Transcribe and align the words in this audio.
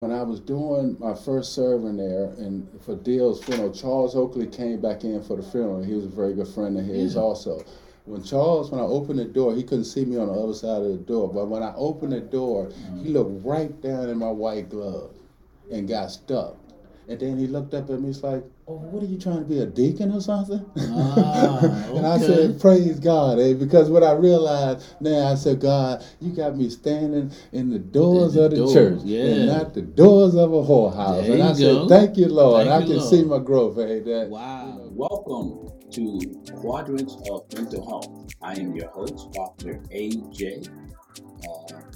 When 0.00 0.12
I 0.12 0.22
was 0.22 0.40
doing 0.40 0.96
my 0.98 1.12
first 1.12 1.52
serving 1.52 1.98
there 1.98 2.32
and 2.38 2.66
for 2.80 2.96
Dill's 2.96 3.44
funeral, 3.44 3.70
Charles 3.70 4.16
Oakley 4.16 4.46
came 4.46 4.80
back 4.80 5.04
in 5.04 5.22
for 5.22 5.36
the 5.36 5.42
funeral. 5.42 5.82
He 5.82 5.92
was 5.92 6.06
a 6.06 6.08
very 6.08 6.32
good 6.32 6.48
friend 6.48 6.78
of 6.78 6.86
his 6.86 7.16
Yeah. 7.16 7.20
also. 7.20 7.62
When 8.06 8.22
Charles, 8.22 8.70
when 8.70 8.80
I 8.80 8.84
opened 8.84 9.18
the 9.18 9.26
door, 9.26 9.54
he 9.54 9.62
couldn't 9.62 9.84
see 9.84 10.06
me 10.06 10.16
on 10.16 10.28
the 10.28 10.32
other 10.32 10.54
side 10.54 10.80
of 10.80 10.88
the 10.88 10.96
door. 10.96 11.28
But 11.28 11.50
when 11.50 11.62
I 11.62 11.74
opened 11.76 12.12
the 12.12 12.20
door, 12.20 12.70
he 13.02 13.10
mm. 13.10 13.12
looked 13.12 13.44
right 13.44 13.78
down 13.82 14.08
in 14.08 14.16
my 14.16 14.30
white 14.30 14.70
glove 14.70 15.10
and 15.70 15.86
got 15.86 16.10
stuck. 16.10 16.56
And 17.06 17.20
then 17.20 17.36
he 17.36 17.46
looked 17.46 17.74
up 17.74 17.90
at 17.90 18.00
me, 18.00 18.06
he's 18.06 18.22
like, 18.22 18.42
Oh, 18.70 18.74
what 18.76 19.02
are 19.02 19.06
you 19.06 19.18
trying 19.18 19.40
to 19.40 19.44
be 19.44 19.58
a 19.58 19.66
deacon 19.66 20.12
or 20.12 20.20
something? 20.20 20.64
Ah, 20.92 21.58
and 21.96 22.06
I 22.06 22.18
said, 22.18 22.60
Praise 22.60 23.00
God, 23.00 23.40
eh? 23.40 23.54
Because 23.54 23.90
what 23.90 24.04
I 24.04 24.12
realized 24.12 24.84
now, 25.00 25.26
I 25.26 25.34
said, 25.34 25.60
God, 25.60 26.04
you 26.20 26.30
got 26.32 26.56
me 26.56 26.70
standing 26.70 27.32
in 27.50 27.70
the 27.70 27.80
doors 27.80 28.36
In 28.36 28.42
the 28.42 28.44
of 28.44 28.50
the 28.52 28.56
doors, 28.58 28.72
church 28.72 29.00
yeah. 29.02 29.24
and 29.24 29.46
not 29.48 29.74
the 29.74 29.82
doors 29.82 30.36
of 30.36 30.52
a 30.52 30.62
whorehouse. 30.62 31.22
There 31.26 31.32
and 31.34 31.42
I 31.42 31.48
go. 31.48 31.88
said, 31.88 31.88
Thank 31.88 32.16
you, 32.16 32.28
Lord. 32.28 32.68
Thank 32.68 32.76
I 32.76 32.78
you, 32.86 32.86
can 32.86 32.96
Lord. 32.98 33.10
see 33.10 33.24
my 33.24 33.38
growth, 33.40 33.76
eh? 33.78 34.00
That, 34.04 34.28
Wow. 34.30 34.78
Welcome 34.92 35.72
to 35.90 36.40
Quadrants 36.54 37.16
of 37.28 37.52
Mental 37.52 37.84
Health. 37.88 38.34
I 38.40 38.54
am 38.54 38.72
your 38.76 38.90
host, 38.90 39.32
Dr. 39.32 39.80
AJ, 39.92 40.68
uh, 41.44 41.76
affect- 41.76 41.89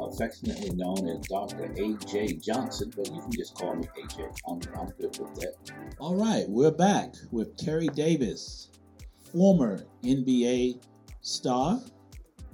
affectionately 0.00 0.70
known 0.70 1.08
as 1.08 1.26
Dr. 1.26 1.68
AJ 1.68 2.44
Johnson, 2.44 2.92
but 2.96 3.06
you 3.10 3.20
can 3.20 3.32
just 3.32 3.54
call 3.54 3.76
me 3.76 3.88
AJ. 3.98 4.38
I'm, 4.48 4.60
I'm 4.78 4.88
good 5.00 5.18
with 5.18 5.34
that. 5.36 5.54
All 5.98 6.16
right, 6.16 6.44
we're 6.48 6.70
back 6.70 7.14
with 7.30 7.56
Terry 7.56 7.88
Davis, 7.88 8.70
former 9.32 9.84
NBA 10.02 10.80
star. 11.20 11.80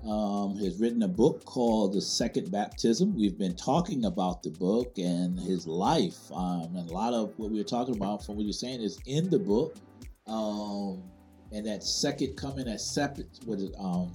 Um, 0.07 0.59
has 0.59 0.79
written 0.81 1.03
a 1.05 1.09
book 1.09 1.47
called 1.47 1.95
The 1.95 2.01
Second 2.03 2.51
Baptism. 2.51 3.17
We've 3.17 3.39
been 3.39 3.57
talking 3.57 4.05
about 4.05 4.43
the 4.43 4.51
book 4.51 4.99
and 4.99 5.41
his 5.41 5.67
life. 5.67 6.19
Um, 6.31 6.77
and 6.77 6.91
a 6.91 6.93
lot 6.93 7.15
of 7.15 7.33
what 7.39 7.51
we 7.51 7.57
were 7.57 7.65
talking 7.65 7.97
about 7.97 8.23
from 8.23 8.37
what 8.37 8.45
you're 8.45 8.53
saying 8.53 8.83
is 8.83 8.99
in 9.07 9.31
the 9.31 9.39
book. 9.39 9.77
Um, 10.27 11.03
and 11.53 11.67
that 11.67 11.83
second 11.83 12.37
coming, 12.37 12.67
that 12.67 12.83
separate, 12.83 13.29
what 13.47 13.61
is 13.61 13.71
um, 13.79 14.13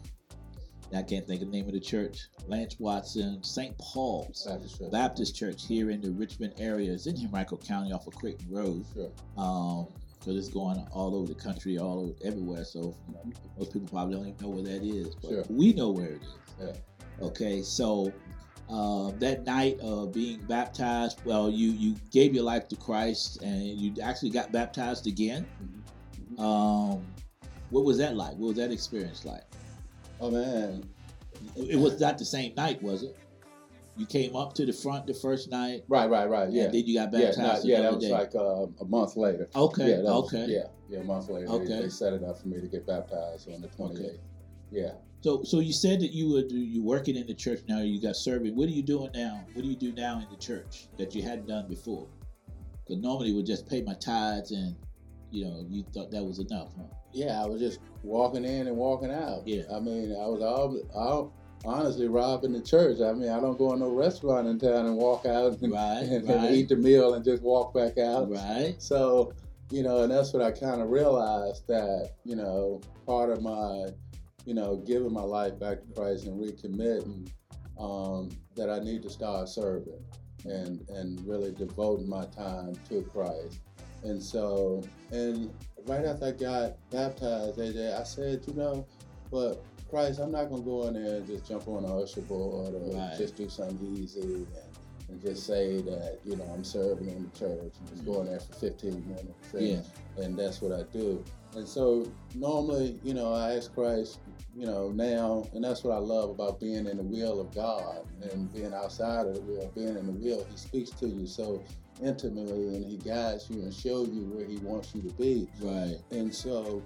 I 0.94 1.04
can't 1.04 1.26
think 1.28 1.42
of 1.42 1.52
the 1.52 1.58
name 1.58 1.68
of 1.68 1.73
the 1.73 1.80
church. 1.80 2.28
Lance 2.48 2.78
Watson, 2.80 3.44
St. 3.44 3.78
Paul's. 3.78 4.45
Baptist 4.48 4.80
Church. 4.80 4.92
Baptist 4.92 5.36
Church 5.36 5.66
here 5.68 5.92
in 5.92 6.02
the 6.02 6.12
Richmond 6.12 6.54
area. 6.58 6.92
It's 6.92 7.06
in 7.06 7.16
Henrico 7.18 7.58
County 7.58 7.92
off 7.92 8.08
of 8.08 8.16
Creighton 8.16 8.48
Road. 8.50 8.84
Sure. 8.94 9.12
Um, 9.38 9.88
so 10.22 10.32
it's 10.32 10.50
going 10.50 10.78
all 10.92 11.16
over 11.16 11.28
the 11.28 11.40
country, 11.40 11.78
all 11.78 12.00
over 12.02 12.14
everywhere. 12.26 12.66
So 12.66 12.95
most 13.58 13.72
people 13.72 13.88
probably 13.88 14.16
don't 14.16 14.28
even 14.28 14.42
know 14.42 14.50
where 14.50 14.64
that 14.64 14.84
is, 14.84 15.16
but 15.16 15.30
Sure. 15.30 15.44
we 15.50 15.73
know 15.73 15.92
where 15.92 16.08
it 16.14 16.22
is. 16.23 16.36
Yeah. 16.60 17.26
Okay, 17.26 17.62
so 17.62 18.12
um, 18.70 19.17
that 19.20 19.45
night 19.45 19.80
of 19.82 20.12
being 20.14 20.40
baptized, 20.48 21.22
well, 21.23 21.50
you 21.50 21.72
you 21.72 21.95
gave 22.12 22.34
your 22.34 22.44
life 22.44 22.67
to 22.70 22.76
Christ 22.76 23.42
and 23.42 23.64
you 23.64 23.94
actually 24.02 24.30
got 24.32 24.52
baptized 24.52 25.08
again. 25.08 25.45
Mhm. 26.38 26.40
Um, 26.40 27.06
what 27.70 27.86
was 27.86 27.98
that 28.00 28.16
like? 28.16 28.32
What 28.32 28.48
was 28.50 28.56
that 28.58 28.72
experience 28.72 29.23
like? 29.26 29.44
Oh, 30.20 30.31
man. 30.31 30.84
It 31.56 31.72
it 31.72 31.75
was 31.80 32.00
not 32.00 32.17
the 32.17 32.25
same 32.25 32.53
night, 32.56 32.81
was 32.81 33.03
it? 33.03 33.16
You 33.98 34.06
came 34.06 34.36
up 34.36 34.53
to 34.56 34.66
the 34.66 34.72
front 34.73 35.08
the 35.08 35.14
first 35.14 35.52
night, 35.52 35.84
Right, 35.89 36.09
right, 36.09 36.30
right. 36.30 36.50
Yeah. 36.50 36.66
and 36.66 36.73
then 36.73 36.86
you 36.86 36.98
got 36.98 37.11
yeah, 37.14 37.28
baptized 37.28 37.38
not, 37.39 37.66
yeah, 37.66 37.81
that 37.81 37.95
was 37.95 38.03
day. 38.06 38.11
like 38.11 38.34
uh, 38.34 38.67
a 38.80 38.86
month 38.86 39.17
later. 39.17 39.50
okay, 39.53 39.89
Yeah, 39.89 39.95
that 39.98 40.03
was- 40.03 40.34
okay. 40.34 40.45
yeah, 40.48 40.67
yeah, 40.89 41.00
a 41.00 41.03
month 41.03 41.30
later. 41.30 41.48
Okay. 41.48 41.81
They, 41.81 41.89
set 41.89 42.14
it 42.14 42.23
up 42.23 42.39
for 42.39 42.48
me 42.48 42.61
to 42.61 42.67
get 42.67 42.88
baptized 42.88 43.52
on 43.52 43.61
the 43.61 43.67
28th. 43.67 44.20
Yeah. 44.72 44.92
So, 45.22 45.44
so 45.44 45.59
you 45.59 45.73
said 45.73 46.00
that 46.00 46.11
you 46.14 46.31
were 46.31 46.45
you 46.48 46.81
working 46.81 47.17
in 47.17 47.28
the 47.28 47.33
church 47.33 47.59
now. 47.67 47.81
You 47.81 48.00
got 48.02 48.16
serving. 48.16 48.56
What 48.56 48.70
are 48.70 48.72
you 48.72 48.83
doing 48.83 49.09
now? 49.14 49.44
What 49.54 49.64
do 49.64 49.67
you 49.67 49.76
do 49.76 49.92
now 49.92 50.20
in 50.20 50.28
the 50.31 50.38
church 50.38 50.88
that 50.98 51.14
you 51.14 51.22
hadn't 51.22 51.48
done 51.48 51.67
before? 51.67 52.08
Because 52.86 53.02
normally 53.04 53.33
would 53.33 53.45
just 53.45 53.67
pay 53.67 53.81
my 53.81 53.95
tithes 53.95 54.52
and, 54.52 54.76
you 55.30 55.44
know, 55.44 55.66
you 55.67 55.83
thought 55.94 56.09
that 56.11 56.23
was 56.23 56.39
enough, 56.39 56.70
huh? 56.78 56.83
Yeah, 57.11 57.41
I 57.41 57.45
was 57.45 57.59
just 57.59 57.79
walking 58.03 58.45
in 58.45 58.67
and 58.67 58.77
walking 58.77 59.11
out. 59.11 59.47
Yeah. 59.47 59.64
I 59.73 59.80
mean, 59.80 60.11
I 60.11 60.27
was 60.27 60.42
all, 60.42 60.80
all 60.93 61.33
honestly 61.65 62.08
robbing 62.08 62.53
the 62.53 62.61
church. 62.61 63.02
I 63.02 63.14
mean, 63.14 63.30
I 63.30 63.39
don't 63.39 63.58
go 63.58 63.73
in 63.73 63.80
no 63.80 63.89
restaurant 63.89 64.47
in 64.47 64.59
town 64.59 64.86
and 64.86 64.95
walk 64.95 65.25
out 65.25 65.59
and, 65.61 65.73
Right, 65.73 66.03
and, 66.03 66.30
and 66.30 66.55
eat 66.55 66.69
the 66.69 66.75
meal 66.75 67.15
and 67.15 67.25
just 67.25 67.42
walk 67.42 67.73
back 67.73 67.98
out. 67.98 68.30
Right. 68.30 68.75
So, 68.77 69.33
you 69.71 69.83
know, 69.83 70.03
and 70.03 70.11
that's 70.11 70.33
what 70.33 70.42
I 70.42 70.52
kind 70.52 70.81
of 70.81 70.89
realized 70.89 71.67
that, 71.67 72.11
you 72.23 72.36
know, 72.36 72.81
part 73.05 73.30
of 73.30 73.42
my, 73.42 73.87
you 74.45 74.53
know, 74.53 74.77
giving 74.77 75.14
my 75.14 75.21
life 75.21 75.59
back 75.59 75.81
to 75.81 75.87
Christ 75.93 76.25
and 76.25 76.39
recommitting, 76.39 77.30
um, 77.80 78.30
that 78.55 78.69
I 78.69 78.80
need 78.80 79.03
to 79.03 79.09
start 79.09 79.48
serving 79.48 80.03
and 80.45 80.87
and 80.89 81.19
really 81.27 81.52
devoting 81.52 82.08
my 82.08 82.25
time 82.25 82.73
to 82.89 83.02
Christ. 83.03 83.59
And 84.03 84.21
so, 84.21 84.81
and 85.11 85.53
right 85.86 86.06
after 86.06 86.26
I 86.28 86.32
got 86.32 86.90
baptized, 86.92 87.58
AJ, 87.58 88.00
I 88.00 88.04
said, 88.04 88.42
you 88.48 88.54
know, 88.54 88.86
but 89.32 89.64
Christ, 89.90 90.20
I'm 90.20 90.32
not 90.32 90.50
gonna 90.50 90.62
go 90.62 90.88
in 90.88 90.94
there 90.94 91.16
and 91.17 91.28
just 91.28 91.48
jump 91.48 91.67
on 91.67 91.84
an 91.86 91.92
usher 91.92 92.22
board 92.22 92.73
or 92.76 92.95
Right. 92.95 93.16
just 93.17 93.36
do 93.36 93.50
something 93.50 93.95
easy 93.98 94.22
and, 94.22 94.48
and 95.10 95.22
just 95.22 95.45
say 95.48 95.82
that, 95.82 96.20
you 96.23 96.36
know, 96.36 96.44
I'm 96.54 96.64
serving 96.64 97.10
in 97.10 97.23
the 97.32 97.40
church 97.40 97.73
and 97.80 97.90
just 97.90 98.06
go 98.06 98.22
in 98.22 98.28
there 98.28 98.40
for 98.40 98.54
15 98.54 99.08
minutes. 99.08 99.54
And, 99.54 99.67
Yeah. 99.67 99.82
and 100.23 100.38
that's 100.38 100.62
what 100.62 100.72
I 100.72 100.84
do. 100.94 101.23
And 101.56 101.67
so 101.67 102.06
normally, 102.36 103.00
you 103.04 103.16
know, 103.16 103.34
I 103.34 103.56
ask 103.56 103.73
Christ, 103.73 104.20
you 104.56 104.67
know, 104.67 104.92
now, 104.92 105.48
and 105.54 105.64
that's 105.64 105.84
what 105.84 105.96
I 105.96 105.98
love 105.98 106.30
about 106.30 106.60
being 106.60 106.86
in 106.86 106.98
the 106.98 107.04
will 107.04 107.42
of 107.42 107.54
God 107.56 108.06
and 108.32 108.54
being 108.54 108.72
outside 108.73 109.26
of 109.26 109.34
the 109.36 109.42
will, 109.42 109.72
being 109.73 109.98
in 109.98 110.06
the 110.06 110.11
will. 110.11 110.46
He 110.52 110.58
speaks 110.58 110.92
to 110.92 111.08
you 111.08 111.26
so 111.26 111.64
intimately 112.04 112.76
and 112.76 112.86
he 112.86 112.98
guides 112.98 113.49
you 113.49 113.61
and 113.61 113.73
shows 113.73 114.10
you 114.10 114.21
where 114.26 114.45
he 114.45 114.58
wants 114.58 114.93
you 114.95 115.02
to 115.02 115.14
be. 115.15 115.48
Right. 115.61 115.98
And 116.11 116.33
so, 116.33 116.83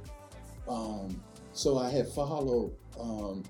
um, 0.67 1.21
so 1.53 1.77
I 1.77 1.89
had 1.89 2.07
followed 2.07 2.73
um, 2.99 3.43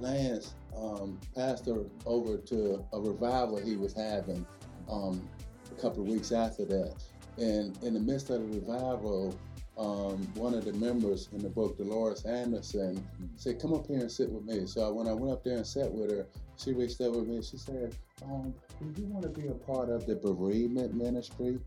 Lance, 0.00 0.54
um, 0.76 1.18
pastor, 1.34 1.84
over 2.06 2.36
to 2.36 2.84
a 2.92 3.00
revival 3.00 3.58
he 3.58 3.76
was 3.76 3.94
having 3.94 4.46
um, 4.90 5.26
a 5.70 5.80
couple 5.80 6.02
of 6.02 6.08
weeks 6.08 6.32
after 6.32 6.64
that. 6.66 6.94
And 7.36 7.76
in 7.82 7.94
the 7.94 8.00
midst 8.00 8.30
of 8.30 8.40
the 8.40 8.60
revival, 8.60 9.38
um, 9.78 10.26
one 10.34 10.54
of 10.54 10.64
the 10.64 10.72
members 10.72 11.28
in 11.32 11.38
the 11.38 11.48
book, 11.48 11.78
Dolores 11.78 12.24
Anderson, 12.24 13.06
said, 13.36 13.60
"Come 13.60 13.72
up 13.72 13.86
here 13.86 14.00
and 14.00 14.10
sit 14.10 14.28
with 14.28 14.44
me." 14.44 14.66
So 14.66 14.92
when 14.92 15.06
I 15.06 15.12
went 15.12 15.32
up 15.32 15.44
there 15.44 15.56
and 15.56 15.66
sat 15.66 15.90
with 15.90 16.10
her, 16.10 16.26
she 16.58 16.72
reached 16.72 17.00
up 17.00 17.12
with 17.12 17.26
me 17.26 17.40
she 17.42 17.56
said, 17.56 17.94
um, 18.24 18.52
"Do 18.94 19.00
you 19.02 19.08
want 19.08 19.22
to 19.22 19.28
be 19.40 19.46
a 19.48 19.52
part 19.54 19.88
of 19.88 20.06
the 20.06 20.16
bereavement 20.16 20.94
ministry?" 20.94 21.58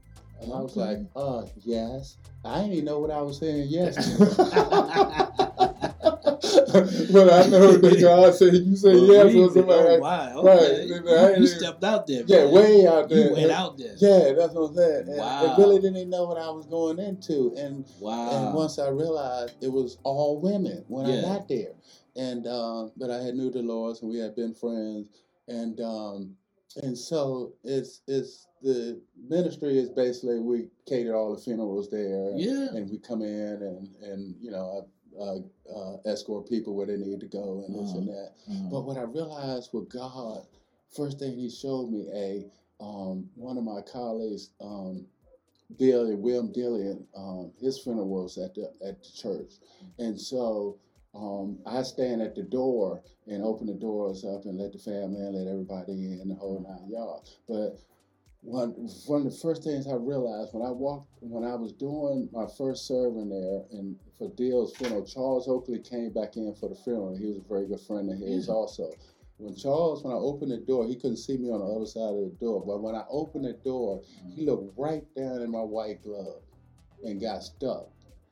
And 0.41 0.51
I 0.53 0.59
was 0.59 0.75
like, 0.75 0.99
"Uh, 1.15 1.43
yes." 1.63 2.17
I 2.43 2.61
didn't 2.61 2.73
even 2.73 2.85
know 2.85 2.99
what 2.99 3.11
I 3.11 3.21
was 3.21 3.37
saying 3.37 3.67
yes 3.69 3.95
but 7.11 7.29
I 7.31 7.47
know 7.47 7.73
that 7.77 7.97
God 8.01 8.33
said 8.33 8.53
you 8.55 8.75
say 8.75 8.95
yes 8.95 9.35
or 9.35 9.45
something. 9.51 9.65
Oh, 9.69 9.99
wow. 9.99 10.43
right. 10.43 10.57
Okay. 10.57 10.85
You 10.85 10.95
You, 10.95 11.01
know, 11.03 11.33
I 11.33 11.35
you 11.37 11.47
stepped 11.47 11.83
out 11.83 12.07
there. 12.07 12.23
Yeah, 12.25 12.45
man. 12.45 12.51
way 12.53 12.87
out 12.87 13.09
there. 13.09 13.17
You 13.27 13.31
went 13.33 13.43
And- 13.43 13.51
out 13.51 13.77
there. 13.77 13.93
Yeah, 13.97 14.33
that's 14.33 14.53
what 14.53 14.69
I'm 14.69 14.75
saying. 14.75 15.07
And 15.09 15.17
Wow. 15.17 15.45
I 15.55 15.57
really 15.61 15.75
didn't 15.79 15.97
even 15.97 16.09
know 16.09 16.25
what 16.25 16.37
I 16.37 16.49
was 16.49 16.65
going 16.65 16.99
into. 16.99 17.53
And 17.57 17.85
Wow. 17.99 18.29
and 18.47 18.55
once 18.55 18.79
I 18.79 18.89
realized 18.89 19.53
it 19.61 19.71
was 19.71 19.97
all 20.03 20.39
women 20.39 20.83
when 20.87 21.05
I 21.05 21.21
got 21.21 21.47
there, 21.47 21.73
and 22.15 22.47
um, 22.47 22.91
but 22.97 23.09
I 23.09 23.21
had 23.21 23.35
knew 23.35 23.51
Dolores 23.51 24.01
and 24.01 24.11
we 24.11 24.19
had 24.19 24.35
been 24.35 24.53
friends, 24.53 25.07
and 25.47 25.79
um, 25.81 26.35
and 26.83 26.97
so 26.97 27.53
it's 27.63 28.01
it's 28.07 28.47
the 28.61 29.01
ministry 29.27 29.77
is 29.77 29.89
basically 29.89 30.39
we 30.39 30.67
cater 30.87 31.15
all 31.15 31.35
the 31.35 31.41
funerals 31.41 31.89
there, 31.89 32.29
and, 32.29 32.39
Yeah. 32.39 32.67
and 32.75 32.89
we 32.89 32.97
come 32.99 33.21
in 33.21 33.61
and 33.61 33.95
and 34.03 34.35
you 34.41 34.51
know 34.51 34.87
uh, 35.19 35.37
uh, 35.73 35.97
escort 36.05 36.47
people 36.47 36.75
where 36.75 36.85
they 36.87 36.97
need 36.97 37.19
to 37.19 37.27
go 37.27 37.63
and 37.67 37.75
this 37.75 37.93
and 37.93 38.07
that. 38.07 38.31
Uh-huh. 38.49 38.69
But 38.71 38.81
what 38.81 38.97
I 38.97 39.01
realized 39.01 39.69
with 39.73 39.89
God, 39.89 40.45
first 40.95 41.19
thing 41.19 41.35
He 41.35 41.49
showed 41.49 41.89
me, 41.89 42.07
a 42.13 42.45
um, 42.83 43.29
one 43.35 43.57
of 43.57 43.63
my 43.63 43.81
colleagues, 43.81 44.51
um, 44.59 45.05
Billy 45.77 46.15
William 46.15 46.51
Dillian, 46.51 47.03
um, 47.15 47.51
his 47.59 47.79
funeral 47.79 48.07
was 48.07 48.37
at 48.37 48.55
the 48.55 48.71
at 48.85 49.03
the 49.03 49.09
church, 49.13 49.53
and 49.99 50.19
so 50.19 50.77
um, 51.13 51.59
I 51.65 51.81
stand 51.83 52.21
at 52.21 52.35
the 52.35 52.43
door 52.43 53.01
and 53.27 53.43
open 53.43 53.67
the 53.67 53.73
doors 53.73 54.23
up 54.25 54.45
and 54.45 54.57
let 54.57 54.71
the 54.71 54.79
family 54.79 55.19
in, 55.19 55.33
let 55.33 55.47
everybody 55.51 55.91
in, 55.91 56.29
the 56.29 56.35
whole 56.35 56.65
nine 56.67 56.89
yards. 56.89 57.37
But 57.47 57.79
one 58.43 58.71
one 59.05 59.25
of 59.25 59.31
the 59.31 59.37
first 59.37 59.63
things 59.63 59.87
I 59.87 59.93
realized 59.93 60.53
when 60.53 60.65
I 60.65 60.71
walked 60.71 61.09
when 61.19 61.43
I 61.43 61.53
was 61.53 61.73
doing 61.73 62.27
my 62.31 62.47
first 62.57 62.87
serving 62.87 63.29
there 63.29 63.61
and 63.71 63.95
for 64.17 64.29
Dill's 64.35 64.75
funeral, 64.75 65.05
Charles 65.05 65.47
Oakley 65.47 65.79
came 65.79 66.11
back 66.11 66.37
in 66.37 66.55
for 66.55 66.69
the 66.69 66.75
funeral. 66.75 67.15
He 67.15 67.25
was 67.27 67.37
a 67.37 67.47
very 67.47 67.67
good 67.67 67.81
friend 67.81 68.09
of 68.09 68.17
his 68.17 68.47
Yeah. 68.47 68.53
also. 68.53 68.91
When 69.37 69.55
Charles, 69.55 70.03
when 70.03 70.13
I 70.13 70.17
opened 70.17 70.51
the 70.51 70.57
door, 70.57 70.85
he 70.85 70.95
couldn't 70.95 71.17
see 71.17 71.35
me 71.37 71.49
on 71.49 71.59
the 71.59 71.65
other 71.65 71.87
side 71.87 72.13
of 72.13 72.19
the 72.19 72.37
door. 72.39 72.63
But 72.63 72.81
when 72.83 72.93
I 72.93 73.03
opened 73.09 73.45
the 73.45 73.53
door, 73.53 74.01
he 74.35 74.45
looked 74.45 74.77
right 74.77 75.03
down 75.15 75.41
in 75.41 75.49
my 75.49 75.63
white 75.63 76.03
glove 76.03 76.43
and 77.03 77.19
got 77.19 77.43
stuck. 77.43 77.89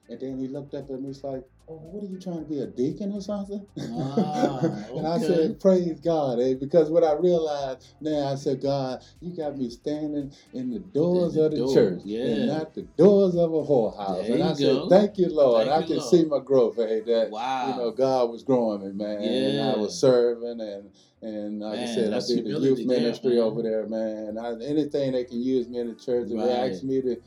And 0.07 0.19
then 0.19 0.37
he 0.37 0.47
looked 0.47 0.75
up 0.75 0.89
at 0.91 1.01
me, 1.01 1.07
he's 1.07 1.23
like, 1.23 1.43
what 1.75 2.03
are 2.03 2.07
you 2.07 2.19
trying 2.19 2.39
to 2.39 2.49
be 2.49 2.59
a 2.59 2.67
deacon 2.67 3.11
or 3.13 3.21
something? 3.21 3.65
Ah, 3.79 4.59
and 4.95 5.07
I 5.07 5.17
said, 5.17 5.59
praise 5.59 5.99
God, 5.99 6.39
eh? 6.39 6.55
because 6.59 6.89
what 6.89 7.03
I 7.03 7.13
realized 7.13 7.85
now, 8.01 8.27
I 8.31 8.35
said, 8.35 8.61
God, 8.61 9.01
you 9.21 9.35
got 9.35 9.57
me 9.57 9.69
standing 9.69 10.31
in 10.53 10.69
the 10.71 10.79
doors 10.79 11.35
the 11.35 11.43
of 11.45 11.51
the 11.51 11.73
church 11.73 12.01
yeah. 12.05 12.23
and 12.25 12.47
not 12.47 12.73
the 12.73 12.83
doors 12.83 13.35
of 13.35 13.53
a 13.53 13.63
whorehouse. 13.63 14.27
There 14.27 14.35
and 14.35 14.43
I 14.43 14.49
you 14.49 14.55
said, 14.55 14.89
thank 14.89 15.17
you, 15.17 15.29
Lord. 15.29 15.67
Thank 15.67 15.75
I 15.77 15.81
you, 15.81 15.87
can 15.87 15.97
Lord. 15.97 16.09
see 16.11 16.25
my 16.25 16.39
growth, 16.39 16.79
eh? 16.79 17.01
That 17.05 17.29
Wow. 17.31 17.69
you 17.69 17.75
know, 17.75 17.91
God 17.91 18.29
was 18.29 18.43
growing 18.43 18.81
me, 18.81 18.91
man. 18.93 19.21
And 19.21 19.61
I 19.61 19.75
was 19.75 19.99
serving 19.99 20.61
and 20.61 20.91
and 21.21 21.59
like 21.59 21.79
I 21.79 21.85
said, 21.85 22.13
I 22.13 22.19
did 22.19 22.45
the 22.45 22.59
youth 22.61 22.85
ministry 22.85 23.35
man. 23.35 23.39
over 23.43 23.61
there, 23.61 23.87
man. 23.87 24.37
I, 24.37 24.53
anything 24.63 25.11
they 25.13 25.25
can 25.25 25.41
use 25.41 25.67
me 25.67 25.79
in 25.79 25.87
the 25.89 25.95
church, 25.95 26.25
if 26.25 26.29
they 26.29 26.35
Right. 26.35 26.71
ask 26.71 26.83
me 26.83 27.01
to 27.01 27.17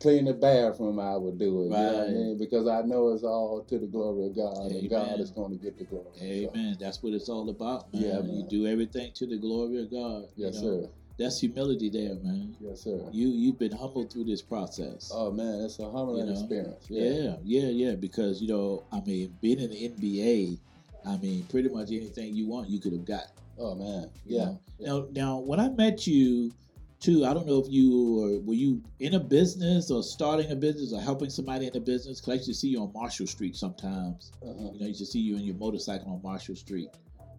clean 0.00 0.24
the 0.24 0.32
bathroom, 0.34 0.98
I 0.98 1.16
would 1.16 1.38
do 1.38 1.62
it. 1.62 1.64
You 1.64 1.70
know 1.70 1.92
what 1.92 2.08
I 2.08 2.10
mean? 2.10 2.38
Because 2.38 2.66
I 2.66 2.82
know 2.82 3.10
it's 3.12 3.22
all 3.22 3.62
to 3.68 3.78
the 3.78 3.86
glory 3.86 4.26
of 4.26 4.34
God, 4.36 4.56
Amen. 4.66 4.78
and 4.78 4.90
God 4.90 5.20
is 5.20 5.30
going 5.30 5.50
to 5.56 5.62
get 5.62 5.78
the 5.78 5.84
glory. 5.84 6.06
So, 6.16 6.24
Amen. 6.24 6.76
That's 6.80 7.02
what 7.02 7.12
it's 7.12 7.28
all 7.28 7.48
about, 7.50 7.92
man. 7.92 8.02
Yeah, 8.02 8.22
You 8.22 8.44
do 8.48 8.66
everything 8.66 9.12
to 9.14 9.26
the 9.26 9.36
glory 9.38 9.82
of 9.82 9.90
God. 9.90 10.24
you 10.36 10.46
yes, 10.46 10.60
know? 10.62 10.82
sir. 10.82 10.88
That's 11.18 11.38
humility 11.38 11.90
there, 11.90 12.14
man. 12.14 12.56
Yes, 12.60 12.80
sir. 12.80 12.98
You 13.12 13.28
you've 13.28 13.58
been 13.58 13.72
humbled 13.72 14.10
through 14.10 14.24
this 14.24 14.40
process. 14.40 15.12
Oh 15.14 15.30
man, 15.30 15.60
it's 15.60 15.78
a 15.78 15.84
humbling 15.84 16.26
You 16.28 16.32
know? 16.32 16.40
experience. 16.40 16.86
yeah, 16.88 17.36
yeah, 17.44 17.68
yeah. 17.68 17.94
Because 17.94 18.40
you 18.40 18.48
know, 18.48 18.84
I 18.90 19.00
mean, 19.00 19.36
being 19.42 19.60
in 19.60 19.68
the 19.68 19.88
NBA, 19.90 20.58
I 21.06 21.18
mean, 21.18 21.42
pretty 21.50 21.68
much 21.68 21.88
anything 21.88 22.34
you 22.34 22.46
want, 22.46 22.70
you 22.70 22.80
could 22.80 22.92
have 22.92 23.04
got. 23.04 23.26
Oh 23.58 23.74
man. 23.74 24.08
you 24.24 24.38
Yeah. 24.38 24.52
Now, 24.78 25.06
now, 25.12 25.38
when 25.40 25.60
I 25.60 25.68
met 25.68 26.06
you, 26.06 26.52
too, 27.00 27.24
I 27.24 27.32
don't 27.34 27.46
know 27.46 27.58
if 27.58 27.66
you 27.68 28.14
were 28.14 28.40
were 28.40 28.54
you 28.54 28.82
in 29.00 29.14
a 29.14 29.20
business 29.20 29.90
or 29.90 30.02
starting 30.02 30.50
a 30.52 30.56
business 30.56 30.92
or 30.92 31.00
helping 31.00 31.30
somebody 31.30 31.66
in 31.66 31.76
a 31.76 31.80
business. 31.80 32.20
Cause 32.20 32.28
I 32.28 32.34
used 32.34 32.46
to 32.48 32.54
see 32.54 32.68
you 32.68 32.80
on 32.82 32.92
Marshall 32.92 33.26
Street 33.26 33.56
sometimes. 33.56 34.32
Uh-huh. 34.42 34.70
You 34.72 34.80
know, 34.80 34.84
I 34.84 34.88
used 34.88 35.00
to 35.00 35.06
see 35.06 35.20
you 35.20 35.36
in 35.36 35.42
your 35.44 35.56
motorcycle 35.56 36.12
on 36.12 36.20
Marshall 36.22 36.56
Street, 36.56 36.90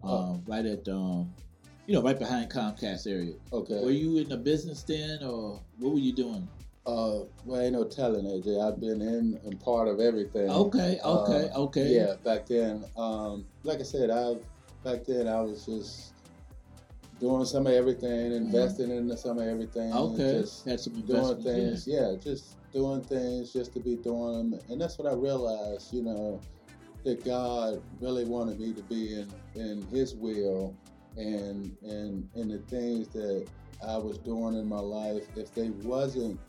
um, 0.02 0.10
Oh. 0.10 0.42
right 0.46 0.66
at 0.66 0.86
um, 0.88 1.32
you 1.86 1.94
know, 1.94 2.02
right 2.02 2.18
behind 2.18 2.50
Comcast 2.50 3.06
area. 3.06 3.34
Okay. 3.52 3.82
Were 3.84 3.90
you 3.90 4.18
in 4.18 4.30
a 4.32 4.36
business 4.36 4.82
then, 4.82 5.22
or 5.22 5.60
what 5.78 5.92
were 5.92 5.98
you 6.00 6.12
doing? 6.12 6.46
Uh, 6.84 7.20
well, 7.44 7.60
ain't 7.60 7.74
no 7.74 7.84
telling, 7.84 8.24
AJ. 8.24 8.60
I've 8.60 8.80
been 8.80 9.00
in 9.00 9.38
and 9.44 9.60
part 9.60 9.86
of 9.86 10.00
everything. 10.00 10.50
Okay, 10.50 10.98
okay, 11.04 11.48
Uh, 11.54 11.60
okay. 11.60 11.94
Yeah, 11.94 12.14
back 12.24 12.46
then, 12.46 12.84
um, 12.96 13.44
like 13.62 13.78
I 13.78 13.84
said, 13.84 14.10
I 14.10 14.34
back 14.82 15.04
then 15.04 15.28
I 15.28 15.40
was 15.40 15.64
just 15.66 16.12
doing 17.22 17.44
some 17.44 17.68
of 17.68 17.72
everything, 17.72 18.32
investing 18.32 18.90
in 18.90 19.16
some 19.16 19.38
of 19.38 19.46
everything. 19.46 19.92
Mm-hmm. 19.92 20.20
Okay, 20.20 20.40
Just 20.40 20.66
had 20.66 20.80
some 20.80 21.00
doing 21.02 21.40
things, 21.42 21.86
yeah. 21.86 22.16
just 22.20 22.56
doing 22.72 23.00
things 23.00 23.52
just 23.52 23.72
to 23.74 23.80
be 23.80 23.94
doing 23.94 24.50
them, 24.50 24.60
and 24.68 24.80
that's 24.80 24.98
what 24.98 25.10
I 25.10 25.14
realized. 25.14 25.94
You 25.94 26.02
know, 26.02 26.40
that 27.04 27.24
God 27.24 27.80
really 28.00 28.24
wanted 28.24 28.58
me 28.58 28.72
to 28.74 28.82
be 28.82 29.14
in 29.14 29.32
in 29.54 29.86
His 29.92 30.16
will, 30.16 30.76
and 31.16 31.74
and 31.82 32.28
and 32.34 32.50
the 32.50 32.58
things 32.68 33.06
that 33.08 33.46
I 33.86 33.96
was 33.96 34.18
doing 34.18 34.56
in 34.56 34.68
my 34.68 34.80
life. 34.80 35.22
If 35.36 35.54
they 35.54 35.70
wasn't 35.70 36.40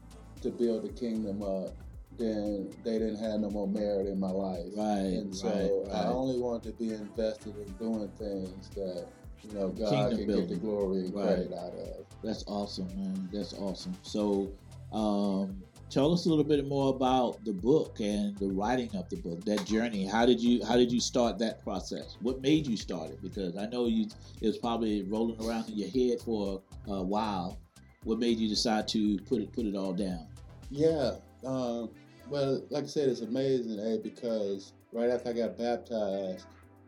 to 0.42 0.50
build 0.50 0.86
the 0.86 1.00
kingdom 1.00 1.44
up, 1.44 1.70
then 2.18 2.74
they 2.84 2.94
didn't 2.94 3.20
have 3.20 3.40
no 3.42 3.52
more 3.52 3.68
merit 3.68 4.08
in 4.08 4.20
my 4.20 4.32
life. 4.32 4.66
Yeah. 4.74 4.82
Right, 4.82 5.14
And 5.22 5.36
so 5.36 5.86
right, 5.88 5.96
I 5.96 6.08
only 6.08 6.40
wanted 6.40 6.64
to 6.64 6.84
be 6.84 6.94
invested 6.94 7.56
in 7.58 7.72
doing 7.74 8.10
things 8.18 8.70
that 8.70 9.08
you 9.44 9.54
know 9.54 9.70
God 9.70 9.90
Kingdom 9.90 10.10
can 10.10 10.18
get 10.18 10.28
building. 10.28 10.50
the 10.50 10.56
glory 10.56 11.00
and 11.02 11.14
Right. 11.14 11.26
credit 11.26 11.54
out 11.54 11.74
of. 11.74 12.06
That's 12.24 12.44
awesome, 12.48 12.88
man. 12.96 13.30
That's 13.34 13.54
awesome. 13.54 13.94
So, 14.04 14.50
um, 14.92 15.62
tell 15.90 16.14
us 16.14 16.26
a 16.26 16.30
little 16.30 16.44
bit 16.44 16.66
more 16.68 16.90
about 16.96 17.44
the 17.44 17.52
book 17.54 18.00
and 18.00 18.38
the 18.38 18.48
writing 18.48 18.90
of 18.96 19.10
the 19.10 19.18
book. 19.18 19.44
That 19.46 19.66
journey. 19.66 20.06
How 20.06 20.26
did 20.26 20.40
you 20.40 20.64
How 20.66 20.78
did 20.78 20.92
you 20.92 21.00
start 21.00 21.38
that 21.40 21.64
process? 21.64 22.18
What 22.22 22.42
made 22.42 22.68
you 22.68 22.78
start 22.78 23.12
it? 23.12 23.22
Because 23.22 23.58
I 23.58 23.66
know 23.68 23.88
you 23.88 24.08
it 24.42 24.48
was 24.48 24.58
probably 24.58 25.04
rolling 25.04 25.40
around 25.46 25.70
in 25.70 25.78
your 25.78 25.90
head 25.90 26.22
for 26.22 26.62
a 26.88 27.02
while. 27.04 27.58
What 28.06 28.20
made 28.20 28.38
you 28.38 28.48
decide 28.50 28.88
to 28.90 29.18
put 29.20 29.42
it 29.42 29.52
put 29.54 29.66
it 29.66 29.76
all 29.76 29.94
down? 29.94 30.28
Yeah. 30.70 31.16
Um, 31.46 31.90
well, 32.30 32.62
like 32.70 32.86
I 32.86 32.88
said, 32.88 33.10
it's 33.10 33.22
amazing, 33.22 33.80
eh? 33.80 33.98
Because 34.02 34.72
right 34.94 35.10
after 35.10 35.30
I 35.30 35.34
got 35.34 35.58
baptized, 35.58 36.46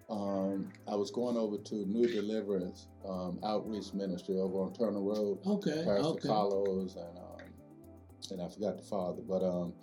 um, 0.09 0.71
I 0.87 0.95
was 0.95 1.11
going 1.11 1.37
over 1.37 1.57
to 1.57 1.75
New 1.85 2.07
Deliverance 2.07 2.87
um, 3.07 3.39
Outreach 3.43 3.93
Ministry 3.93 4.37
over 4.37 4.59
on 4.59 4.73
Turner 4.73 5.01
Road. 5.01 5.39
Okay, 5.45 5.83
Pastor 5.85 6.09
okay, 6.09 6.27
Carlos 6.27 6.95
and 6.95 7.17
um, 7.17 7.35
and 8.31 8.41
I 8.41 8.49
forgot 8.49 8.77
the 8.77 8.83
father, 8.83 9.21
but 9.27 9.43
um, 9.43 9.73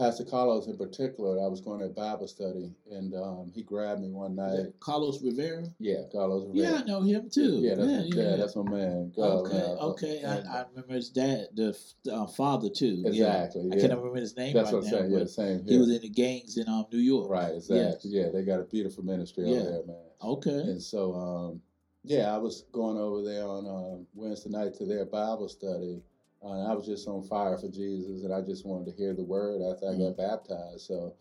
Pastor 0.00 0.24
Carlos 0.24 0.66
in 0.66 0.78
particular, 0.78 1.44
I 1.44 1.46
was 1.46 1.60
going 1.60 1.80
to 1.80 1.84
a 1.84 1.88
Bible 1.90 2.26
study, 2.26 2.72
and 2.90 3.14
um, 3.14 3.52
he 3.54 3.62
grabbed 3.62 4.00
me 4.00 4.10
one 4.10 4.34
night. 4.34 4.72
Carlos 4.80 5.22
Rivera. 5.22 5.66
Yeah, 5.78 6.04
Carlos. 6.10 6.48
Rivera. 6.48 6.72
Yeah, 6.72 6.80
I 6.80 6.84
know 6.84 7.02
him 7.02 7.28
too. 7.28 7.60
Yeah, 7.60 7.74
that's, 7.74 7.90
yeah, 7.90 8.02
yeah, 8.06 8.30
yeah. 8.30 8.36
that's 8.36 8.56
my 8.56 8.62
man. 8.62 9.12
Okay, 9.16 9.56
okay. 9.56 10.24
I, 10.24 10.38
I 10.38 10.64
remember 10.70 10.94
his 10.94 11.10
dad, 11.10 11.48
the 11.54 11.76
uh, 12.10 12.26
father 12.26 12.70
too. 12.70 13.02
Exactly. 13.04 13.66
Yeah. 13.66 13.74
I 13.74 13.78
can't 13.78 13.92
remember 13.92 14.18
his 14.18 14.34
name 14.36 14.54
That's 14.54 14.72
right 14.72 14.82
what 14.82 14.86
I'm 14.86 14.90
now. 14.90 14.98
saying. 14.98 15.10
Yeah, 15.10 15.24
same 15.26 15.64
he 15.68 15.76
was 15.76 15.90
in 15.90 16.00
the 16.00 16.08
gangs 16.08 16.56
in 16.56 16.66
um, 16.66 16.86
New 16.90 16.98
York. 16.98 17.30
Right, 17.30 17.54
exactly. 17.54 18.10
Yeah, 18.10 18.28
they 18.32 18.42
got 18.42 18.60
a 18.60 18.64
beautiful 18.64 19.04
ministry 19.04 19.44
over 19.44 19.70
there, 19.70 19.86
man. 19.86 19.96
Okay. 20.22 20.50
And 20.50 20.82
so, 20.82 21.14
um, 21.14 21.60
yeah, 22.04 22.34
I 22.34 22.38
was 22.38 22.64
going 22.72 22.96
over 22.96 23.22
there 23.22 23.44
on 23.44 23.66
um, 23.66 24.06
Wednesday 24.14 24.48
night 24.48 24.74
to 24.76 24.86
their 24.86 25.04
Bible 25.04 25.48
study. 25.48 26.00
Uh, 26.42 26.52
and 26.52 26.72
I 26.72 26.74
was 26.74 26.86
just 26.86 27.06
on 27.06 27.22
fire 27.22 27.58
for 27.58 27.68
Jesus, 27.68 28.22
and 28.24 28.32
I 28.32 28.40
just 28.40 28.64
wanted 28.66 28.90
to 28.90 28.96
hear 28.96 29.14
the 29.14 29.24
word 29.24 29.60
after 29.60 29.90
I 29.90 29.94
got 29.96 30.16
baptized. 30.16 30.86
So, 30.86 31.14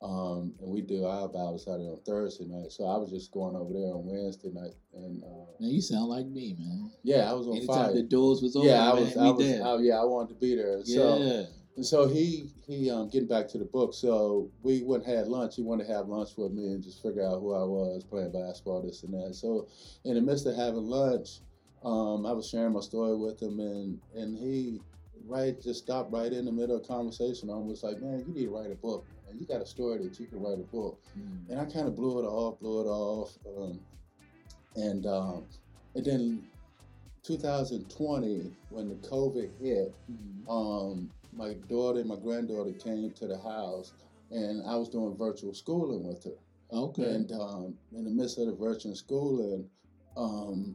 um, 0.00 0.54
and 0.60 0.70
we 0.70 0.80
do 0.80 1.04
our 1.04 1.26
Bible 1.28 1.58
study 1.58 1.84
on 1.84 1.98
Thursday 2.06 2.44
night. 2.46 2.70
So 2.72 2.86
I 2.86 2.96
was 2.96 3.10
just 3.10 3.32
going 3.32 3.56
over 3.56 3.72
there 3.72 3.92
on 3.92 4.06
Wednesday 4.06 4.50
night, 4.52 4.74
and 4.94 5.22
uh, 5.24 5.52
Now 5.58 5.68
you 5.68 5.80
sound 5.80 6.06
like 6.08 6.26
me, 6.26 6.54
man. 6.58 6.90
yeah, 7.02 7.28
I 7.28 7.32
was 7.34 7.48
on 7.48 7.56
Anytime 7.56 7.86
fire. 7.86 7.94
the 7.94 8.02
doors 8.04 8.42
was 8.42 8.54
open, 8.54 8.68
yeah, 8.68 8.90
I 8.90 8.94
was. 8.94 9.14
we 9.14 9.20
I 9.20 9.30
was. 9.30 9.46
I, 9.46 9.82
yeah, 9.82 10.00
I 10.00 10.04
wanted 10.04 10.34
to 10.34 10.40
be 10.40 10.54
there. 10.54 10.84
So, 10.84 11.18
yeah. 11.18 11.42
and 11.76 11.84
so 11.84 12.06
he 12.06 12.48
he 12.66 12.90
um 12.90 13.08
getting 13.10 13.28
back 13.28 13.48
to 13.48 13.58
the 13.58 13.64
book. 13.64 13.92
So 13.92 14.50
we 14.62 14.82
went 14.84 15.04
and 15.04 15.16
had 15.18 15.26
lunch. 15.26 15.56
He 15.56 15.62
wanted 15.62 15.88
to 15.88 15.92
have 15.92 16.06
lunch 16.06 16.30
with 16.36 16.52
me 16.52 16.68
and 16.68 16.82
just 16.82 17.02
figure 17.02 17.26
out 17.26 17.40
who 17.40 17.52
I 17.54 17.64
was 17.64 18.04
playing 18.04 18.30
basketball, 18.32 18.82
this 18.82 19.02
and 19.02 19.12
that. 19.14 19.34
So 19.34 19.66
in 20.04 20.14
the 20.14 20.20
midst 20.20 20.46
of 20.46 20.54
having 20.54 20.86
lunch, 20.86 21.40
um, 21.84 22.26
I 22.26 22.32
was 22.32 22.48
sharing 22.48 22.72
my 22.72 22.80
story 22.80 23.16
with 23.16 23.40
him, 23.40 23.58
and 23.60 24.00
and 24.14 24.36
he 24.36 24.80
right 25.26 25.60
just 25.60 25.84
stopped 25.84 26.12
right 26.12 26.32
in 26.32 26.44
the 26.44 26.52
middle 26.52 26.76
of 26.76 26.86
conversation. 26.86 27.50
I 27.50 27.54
was 27.54 27.82
like, 27.82 28.00
man, 28.00 28.24
you 28.26 28.34
need 28.34 28.44
to 28.46 28.50
write 28.50 28.70
a 28.70 28.76
book. 28.76 29.06
And 29.28 29.40
you 29.40 29.46
got 29.46 29.60
a 29.60 29.66
story 29.66 29.98
that 29.98 30.18
you 30.18 30.26
can 30.26 30.40
write 30.40 30.58
a 30.58 30.66
book. 30.72 31.00
Mm. 31.16 31.50
And 31.50 31.60
I 31.60 31.64
kind 31.64 31.86
of 31.86 31.94
blew 31.94 32.18
it 32.18 32.24
off, 32.24 32.58
blew 32.58 32.80
it 32.80 32.88
off, 32.88 33.38
um, 33.56 33.80
and 34.74 35.06
um, 35.06 35.44
and 35.94 36.04
then 36.04 36.42
2020 37.22 38.50
when 38.70 38.88
the 38.88 38.94
COVID 39.08 39.50
hit 39.60 39.94
Mm. 40.10 40.48
um, 40.48 41.10
my 41.32 41.54
daughter 41.68 42.00
and 42.00 42.08
my 42.08 42.16
granddaughter 42.16 42.72
came 42.72 43.12
to 43.12 43.26
the 43.28 43.38
house, 43.38 43.92
and 44.30 44.62
I 44.66 44.74
was 44.76 44.88
doing 44.88 45.16
virtual 45.16 45.54
schooling 45.54 46.06
with 46.06 46.24
her. 46.24 46.32
Okay. 46.72 47.02
And 47.02 47.32
um, 47.32 47.74
in 47.94 48.04
the 48.04 48.10
midst 48.10 48.38
of 48.38 48.46
the 48.46 48.54
virtual 48.54 48.94
schooling, 48.94 49.68
um, 50.16 50.74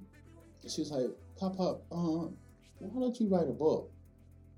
she's 0.70 0.92
like, 0.92 1.10
"Pop 1.38 1.60
up, 1.60 1.84
um, 1.92 2.36
why 2.80 3.02
don't 3.02 3.20
you 3.20 3.28
write 3.28 3.48
a 3.48 3.54
book?" 3.54 3.92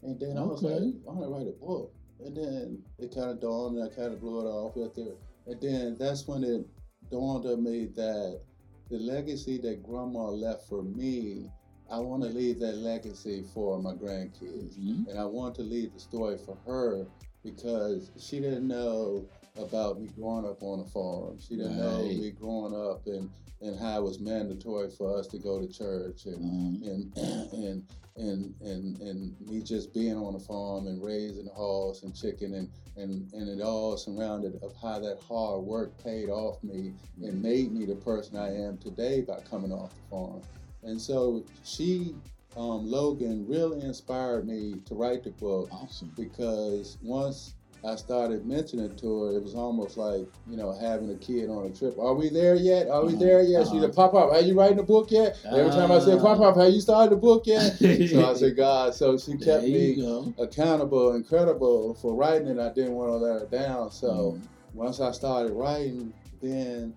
And 0.03 0.19
then 0.19 0.37
I 0.37 0.43
was 0.43 0.61
like, 0.61 0.81
"I 1.07 1.11
want 1.11 1.21
to 1.21 1.27
write 1.29 1.47
a 1.47 1.65
book." 1.65 1.91
And 2.23 2.35
then 2.35 2.83
it 2.99 3.13
kind 3.13 3.29
of 3.29 3.39
dawned, 3.39 3.77
and 3.77 3.85
I 3.91 3.93
kind 3.93 4.13
of 4.13 4.19
blew 4.19 4.41
it 4.41 4.49
off 4.49 4.75
with 4.75 4.95
her. 4.95 5.15
And 5.45 5.61
then 5.61 5.95
that's 5.97 6.27
when 6.27 6.43
it 6.43 6.65
dawned 7.09 7.45
on 7.45 7.63
me 7.63 7.85
that 7.95 8.41
the 8.89 8.99
legacy 8.99 9.57
that 9.59 9.83
Grandma 9.83 10.29
left 10.29 10.67
for 10.67 10.81
me, 10.83 11.51
I 11.89 11.99
want 11.99 12.23
to 12.23 12.29
leave 12.29 12.59
that 12.59 12.77
legacy 12.77 13.43
for 13.53 13.79
my 13.81 13.93
grandkids 13.93 14.77
Mhm. 14.77 15.07
and 15.07 15.19
I 15.19 15.25
want 15.25 15.55
to 15.55 15.63
leave 15.63 15.93
the 15.93 15.99
story 15.99 16.37
for 16.37 16.55
her 16.65 17.07
because 17.43 18.11
she 18.17 18.39
didn't 18.39 18.67
know 18.67 19.25
about 19.59 19.99
me 19.99 20.09
growing 20.15 20.45
up 20.45 20.61
on 20.61 20.79
a 20.79 20.85
farm. 20.85 21.39
She 21.39 21.55
didn't 21.55 21.77
know 21.77 22.03
me 22.03 22.31
growing 22.31 22.73
up 22.73 23.05
and, 23.07 23.29
and 23.61 23.79
how 23.79 23.99
it 23.99 24.03
was 24.03 24.19
mandatory 24.19 24.89
for 24.89 25.17
us 25.17 25.27
to 25.27 25.37
go 25.37 25.59
to 25.59 25.67
church 25.67 26.25
and 26.25 26.35
Um, 26.35 26.81
and 26.83 27.17
and 27.53 27.83
and 28.17 28.55
and 28.61 28.99
and 28.99 29.35
me 29.47 29.61
just 29.61 29.93
being 29.93 30.15
on 30.15 30.33
the 30.33 30.39
farm 30.39 30.87
and 30.87 31.03
raising 31.03 31.45
horse 31.47 32.03
and 32.03 32.15
chicken 32.15 32.55
and 32.55 32.69
and 32.95 33.31
and 33.33 33.47
it 33.47 33.61
all 33.61 33.95
surrounded 33.95 34.59
of 34.63 34.73
how 34.81 34.99
that 34.99 35.19
hard 35.21 35.63
work 35.63 35.91
paid 36.03 36.29
off 36.29 36.63
me 36.63 36.93
and 37.21 37.41
made 37.41 37.71
me 37.71 37.85
the 37.85 37.95
person 37.95 38.37
I 38.37 38.55
am 38.55 38.77
today 38.77 39.21
by 39.21 39.39
coming 39.49 39.71
off 39.71 39.91
the 39.91 40.09
farm. 40.09 40.41
And 40.83 40.99
so 40.99 41.43
she, 41.63 42.15
um, 42.55 42.89
Logan, 42.89 43.45
really 43.47 43.81
inspired 43.81 44.47
me 44.47 44.75
to 44.85 44.95
write 44.95 45.23
the 45.23 45.31
book 45.31 45.69
awesome. 45.71 46.11
because 46.15 46.97
once 47.03 47.55
I 47.87 47.95
started 47.95 48.45
mentioning 48.45 48.93
to 48.97 49.23
her, 49.23 49.37
it 49.37 49.41
was 49.43 49.55
almost 49.55 49.95
like, 49.95 50.27
you 50.49 50.57
know, 50.57 50.73
having 50.73 51.09
a 51.09 51.15
kid 51.15 51.49
on 51.49 51.65
a 51.67 51.69
trip. 51.69 51.97
Are 51.97 52.13
we 52.13 52.27
there 52.27 52.55
yet? 52.55 52.89
Are 52.89 53.05
we 53.05 53.13
Uh-huh, 53.13 53.19
there 53.23 53.41
yet? 53.41 53.65
She 53.67 53.77
uh-huh. 53.77 53.87
Pop 53.89 54.13
up, 54.13 54.31
are 54.33 54.41
you 54.41 54.59
writing 54.59 54.79
a 54.79 54.83
book 54.83 55.09
yet? 55.09 55.37
Every 55.45 55.71
time 55.71 55.91
I 55.93 55.99
said. 55.99 56.19
Pop 56.19 56.41
up, 56.41 56.57
have 56.57 56.73
you 56.73 56.81
started 56.81 57.13
a 57.13 57.17
book 57.17 57.47
yet? 57.47 57.77
so 58.11 58.29
I 58.29 58.33
said, 58.33 58.57
God. 58.57 58.93
So 58.93 59.17
she 59.17 59.37
kept 59.37 59.63
me 59.63 59.95
go. 59.95 60.33
accountable 60.37 61.13
and 61.13 61.25
credible 61.25 61.93
for 61.95 62.13
writing 62.13 62.49
it. 62.49 62.59
I 62.59 62.73
didn't 62.73 62.93
want 62.93 63.09
to 63.11 63.15
let 63.17 63.39
her 63.41 63.47
down. 63.47 63.89
So 63.91 64.37
Mm. 64.37 64.41
once 64.73 64.99
I 64.99 65.11
started 65.11 65.53
writing, 65.53 66.13
then 66.41 66.93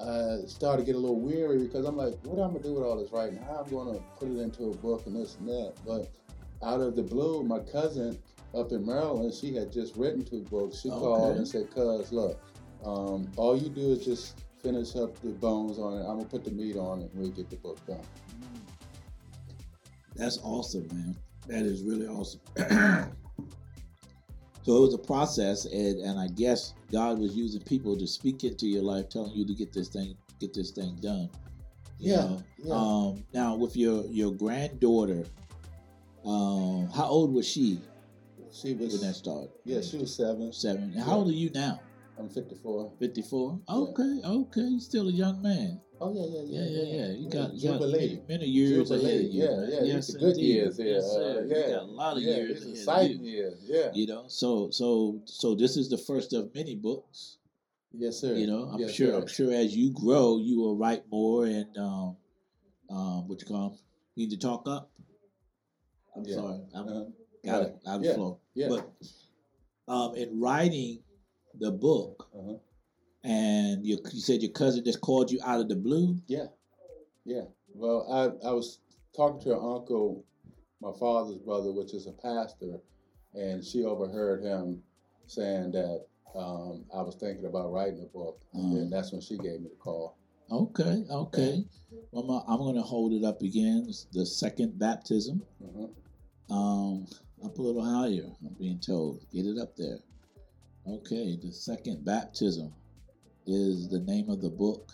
I 0.00 0.38
started 0.48 0.82
to 0.82 0.86
get 0.86 0.96
a 0.96 0.98
little 0.98 1.20
weary 1.20 1.58
because 1.58 1.86
I'm 1.86 1.96
like, 1.96 2.14
what 2.24 2.40
am 2.42 2.50
I 2.50 2.52
gonna 2.54 2.62
do 2.64 2.74
with 2.74 2.82
all 2.82 2.96
this 2.96 3.12
writing? 3.12 3.36
How 3.38 3.60
am 3.60 3.66
I 3.66 3.70
gonna 3.70 3.98
put 4.18 4.28
it 4.28 4.38
into 4.40 4.64
a 4.64 4.74
book 4.74 5.06
and 5.06 5.14
this 5.14 5.36
and 5.38 5.48
that? 5.48 5.74
But 5.86 6.10
out 6.66 6.80
of 6.80 6.96
the 6.96 7.02
blue, 7.04 7.44
my 7.44 7.60
cousin 7.60 8.18
up 8.54 8.72
in 8.72 8.84
Maryland, 8.84 9.32
she 9.34 9.54
had 9.54 9.72
just 9.72 9.96
written 9.96 10.24
two 10.24 10.42
books. 10.42 10.80
She 10.80 10.90
called 10.90 11.36
and 11.36 11.46
said, 11.46 11.70
"Cuz, 11.70 12.12
look, 12.12 12.40
um, 12.84 13.30
all 13.36 13.56
you 13.56 13.68
do 13.68 13.92
is 13.92 14.04
just 14.04 14.34
finish 14.62 14.96
up 14.96 15.20
the 15.20 15.30
bones 15.30 15.78
on 15.78 15.94
it. 15.94 16.00
I'm 16.00 16.18
gonna 16.18 16.24
put 16.24 16.44
the 16.44 16.50
meat 16.50 16.76
on 16.76 17.02
it, 17.02 17.12
and 17.12 17.22
we 17.22 17.30
get 17.30 17.50
the 17.50 17.56
book 17.56 17.84
done." 17.86 18.00
That's 20.16 20.38
awesome, 20.42 20.86
man. 20.92 21.16
That 21.48 21.66
is 21.66 21.82
really 21.82 22.06
awesome. 22.06 22.40
so 24.62 24.76
it 24.76 24.80
was 24.80 24.94
a 24.94 24.98
process, 24.98 25.66
and, 25.66 26.00
and 26.00 26.18
I 26.18 26.28
guess 26.28 26.74
God 26.90 27.18
was 27.18 27.34
using 27.36 27.60
people 27.62 27.96
to 27.98 28.06
speak 28.06 28.44
into 28.44 28.66
your 28.66 28.82
life, 28.82 29.08
telling 29.08 29.32
you 29.32 29.44
to 29.44 29.54
get 29.54 29.72
this 29.72 29.88
thing, 29.88 30.16
get 30.40 30.54
this 30.54 30.70
thing 30.70 30.96
done. 31.00 31.28
Yeah, 31.98 32.38
yeah. 32.62 32.74
Um, 32.74 33.24
now 33.32 33.56
with 33.56 33.76
your 33.76 34.04
your 34.06 34.32
granddaughter, 34.32 35.24
um, 36.24 36.88
how 36.88 37.06
old 37.06 37.32
was 37.32 37.46
she 37.46 37.80
She 38.54 38.72
when 38.72 38.84
was, 38.86 39.00
that 39.00 39.16
started? 39.16 39.50
yeah, 39.64 39.80
she 39.80 39.98
was 39.98 40.14
seven. 40.14 40.52
seven. 40.52 40.92
And 40.94 41.00
how 41.02 41.16
old 41.16 41.28
are 41.28 41.32
you 41.32 41.50
now? 41.50 41.80
I'm 42.16 42.28
54. 42.28 42.92
Fifty 43.00 43.22
four. 43.22 43.58
Okay, 43.68 44.20
okay. 44.24 44.60
You're 44.60 44.80
still 44.80 45.08
a 45.08 45.12
young 45.12 45.42
man. 45.42 45.80
Oh 46.00 46.12
yeah, 46.14 46.26
yeah, 46.26 46.60
Yeah, 46.62 46.68
yeah, 46.70 46.96
yeah. 46.96 47.12
You 47.18 47.28
got, 47.30 47.54
you 47.54 47.68
got 47.70 47.80
many, 47.80 48.20
many 48.28 48.46
years 48.46 48.88
Jubilee, 48.90 49.04
ahead 49.04 49.20
of 49.26 49.32
you. 49.32 49.42
yeah, 49.42 49.66
yeah, 49.68 49.82
Yes, 49.94 50.14
are 50.14 50.18
good 50.18 50.36
years 50.36 50.76
here, 50.76 50.86
Yes, 50.94 51.04
sir. 51.12 51.38
uh, 51.38 51.42
You 51.42 51.54
got 51.74 51.82
a 51.82 51.86
lot 51.86 52.16
of 52.16 52.22
yeah, 52.22 52.36
years 52.36 52.62
it's 52.62 52.80
exciting 52.80 53.24
years. 53.24 53.58
Yeah. 53.66 53.90
You 53.92 54.06
know, 54.06 54.24
so 54.28 54.70
so 54.70 55.20
so 55.24 55.54
this 55.56 55.76
is 55.76 55.88
the 55.88 55.98
first 55.98 56.32
of 56.32 56.54
many 56.54 56.76
books. 56.76 57.38
Yes, 57.92 58.20
sir. 58.20 58.34
You 58.34 58.46
know, 58.46 58.62
I'm 58.70 58.80
Yes, 58.80 58.92
sure 58.94 59.10
sir. 59.12 59.18
I'm 59.18 59.26
sure 59.26 59.52
as 59.52 59.74
you 59.76 59.90
grow, 59.92 60.38
you 60.38 60.60
will 60.60 60.76
write 60.76 61.02
more 61.10 61.46
and 61.46 61.76
um 61.76 62.16
um 62.90 63.26
what 63.26 63.40
you 63.40 63.48
call 63.48 63.72
'em? 63.72 63.78
need 64.16 64.30
to 64.30 64.36
talk 64.36 64.68
up. 64.68 64.90
I'm 66.14 66.24
Yeah. 66.24 66.34
sorry, 66.36 66.60
I'm 66.74 66.88
Uh-huh. 66.88 67.04
got 67.44 67.62
it 67.62 67.76
out 67.86 67.98
of 68.00 68.04
Yeah. 68.04 68.14
flow. 68.14 68.38
Yeah. 68.54 68.68
But 68.68 68.90
um, 69.92 70.14
in 70.14 70.40
writing 70.40 71.00
the 71.60 71.70
book, 71.70 72.28
uh-huh. 72.36 72.54
and 73.24 73.84
you, 73.84 73.98
you 74.12 74.20
said 74.20 74.42
your 74.42 74.52
cousin 74.52 74.84
just 74.84 75.00
called 75.00 75.30
you 75.30 75.40
out 75.44 75.60
of 75.60 75.68
the 75.68 75.76
blue. 75.76 76.16
Yeah. 76.26 76.46
Yeah. 77.24 77.44
Well, 77.74 78.06
I, 78.10 78.48
I 78.48 78.52
was 78.52 78.78
talking 79.16 79.40
to 79.42 79.50
her 79.50 79.60
uncle, 79.60 80.24
my 80.80 80.92
father's 80.98 81.38
brother, 81.38 81.72
which 81.72 81.94
is 81.94 82.06
a 82.06 82.12
pastor, 82.12 82.78
and 83.34 83.64
she 83.64 83.84
overheard 83.84 84.42
him 84.42 84.82
saying 85.26 85.72
that 85.72 86.04
um, 86.36 86.84
I 86.94 87.00
was 87.02 87.16
thinking 87.16 87.46
about 87.46 87.72
writing 87.72 88.02
a 88.02 88.16
book. 88.16 88.40
And 88.52 88.88
Mm. 88.88 88.90
that's 88.90 89.12
when 89.12 89.20
she 89.20 89.36
gave 89.36 89.60
me 89.60 89.68
the 89.68 89.76
call. 89.78 90.16
Okay, 90.50 91.04
okay. 91.10 91.64
Well, 92.12 92.44
I'm, 92.46 92.52
I'm 92.52 92.58
going 92.58 92.74
to 92.74 92.82
hold 92.82 93.12
it 93.12 93.24
up 93.24 93.40
again. 93.40 93.86
It's 93.88 94.04
the 94.12 94.26
second 94.26 94.78
baptism. 94.78 95.42
Mhm. 95.62 95.90
Um, 96.50 97.06
up 97.44 97.58
a 97.58 97.62
little 97.62 97.84
higher. 97.84 98.30
I'm 98.44 98.54
being 98.58 98.78
told. 98.78 99.24
Get 99.32 99.46
it 99.46 99.58
up 99.58 99.76
there. 99.76 99.98
Okay, 100.86 101.38
the 101.42 101.52
second 101.52 102.04
baptism 102.04 102.72
is 103.46 103.88
the 103.88 104.00
name 104.00 104.30
of 104.30 104.40
the 104.40 104.50
book. 104.50 104.90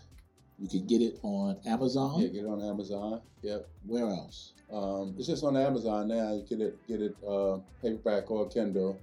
You 0.59 0.69
can 0.69 0.87
get 0.87 1.01
it 1.01 1.19
on 1.23 1.59
Amazon. 1.67 2.21
Yeah, 2.21 2.29
get 2.29 2.45
it 2.45 2.49
on 2.49 2.63
Amazon. 2.63 3.23
Yep. 3.43 3.69
Where 3.87 4.07
else? 4.07 4.53
Um, 4.73 5.15
it's 5.19 5.27
just 5.27 5.43
on 5.43 5.57
Amazon 5.57 6.09
now. 6.09 6.35
You 6.35 6.45
get 6.49 6.61
it, 6.61 6.87
get 6.87 7.01
it 7.01 7.17
uh, 7.27 7.59
paperback 7.83 8.31
or 8.31 8.49
Kindle. 8.49 8.99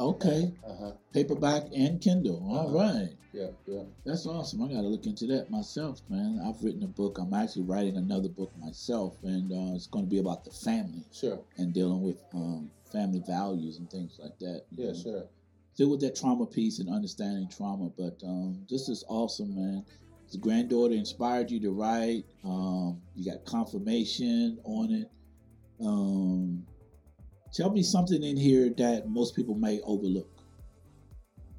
Okay, 0.00 0.54
Uh 0.64 0.74
huh. 0.80 0.92
paperback 1.12 1.64
and 1.76 2.00
Kindle. 2.00 2.42
All 2.48 2.68
Uh-huh. 2.68 2.78
right. 2.78 3.10
Yeah, 3.32 3.50
yeah. 3.66 3.82
That's 4.04 4.26
awesome. 4.26 4.62
I 4.62 4.68
got 4.68 4.80
to 4.80 4.88
look 4.88 5.04
into 5.06 5.26
that 5.26 5.50
myself, 5.50 6.00
man. 6.08 6.40
I've 6.44 6.60
written 6.64 6.82
a 6.82 6.88
book. 6.88 7.18
I'm 7.18 7.34
actually 7.34 7.64
writing 7.64 7.96
another 7.96 8.30
book 8.30 8.50
myself, 8.58 9.18
and 9.22 9.52
uh, 9.52 9.74
it's 9.76 9.86
going 9.86 10.06
to 10.06 10.10
be 10.10 10.18
about 10.18 10.44
the 10.44 10.50
family 10.50 11.04
Sure. 11.12 11.44
and 11.58 11.72
dealing 11.74 12.00
with 12.02 12.16
um, 12.32 12.70
family 12.90 13.22
values 13.26 13.78
and 13.78 13.88
things 13.90 14.18
like 14.18 14.36
that. 14.40 14.62
Yeah, 14.70 14.86
know. 14.88 14.94
sure. 14.94 15.28
Deal 15.76 15.90
with 15.90 16.00
that 16.00 16.16
trauma 16.16 16.46
piece 16.46 16.78
and 16.78 16.88
understanding 16.88 17.48
trauma, 17.48 17.90
but 17.96 18.18
um, 18.24 18.64
this 18.70 18.88
is 18.88 19.04
awesome, 19.08 19.54
man. 19.54 19.84
The 20.32 20.38
granddaughter 20.38 20.94
inspired 20.94 21.50
you 21.50 21.60
to 21.60 21.70
write. 21.72 22.24
Um, 22.42 23.02
you 23.14 23.30
got 23.30 23.44
confirmation 23.44 24.58
on 24.64 24.92
it. 24.92 25.10
Um, 25.84 26.66
tell 27.52 27.70
me 27.70 27.82
something 27.82 28.22
in 28.22 28.36
here 28.36 28.70
that 28.78 29.08
most 29.08 29.34
people 29.34 29.54
may 29.54 29.80
overlook. 29.82 30.30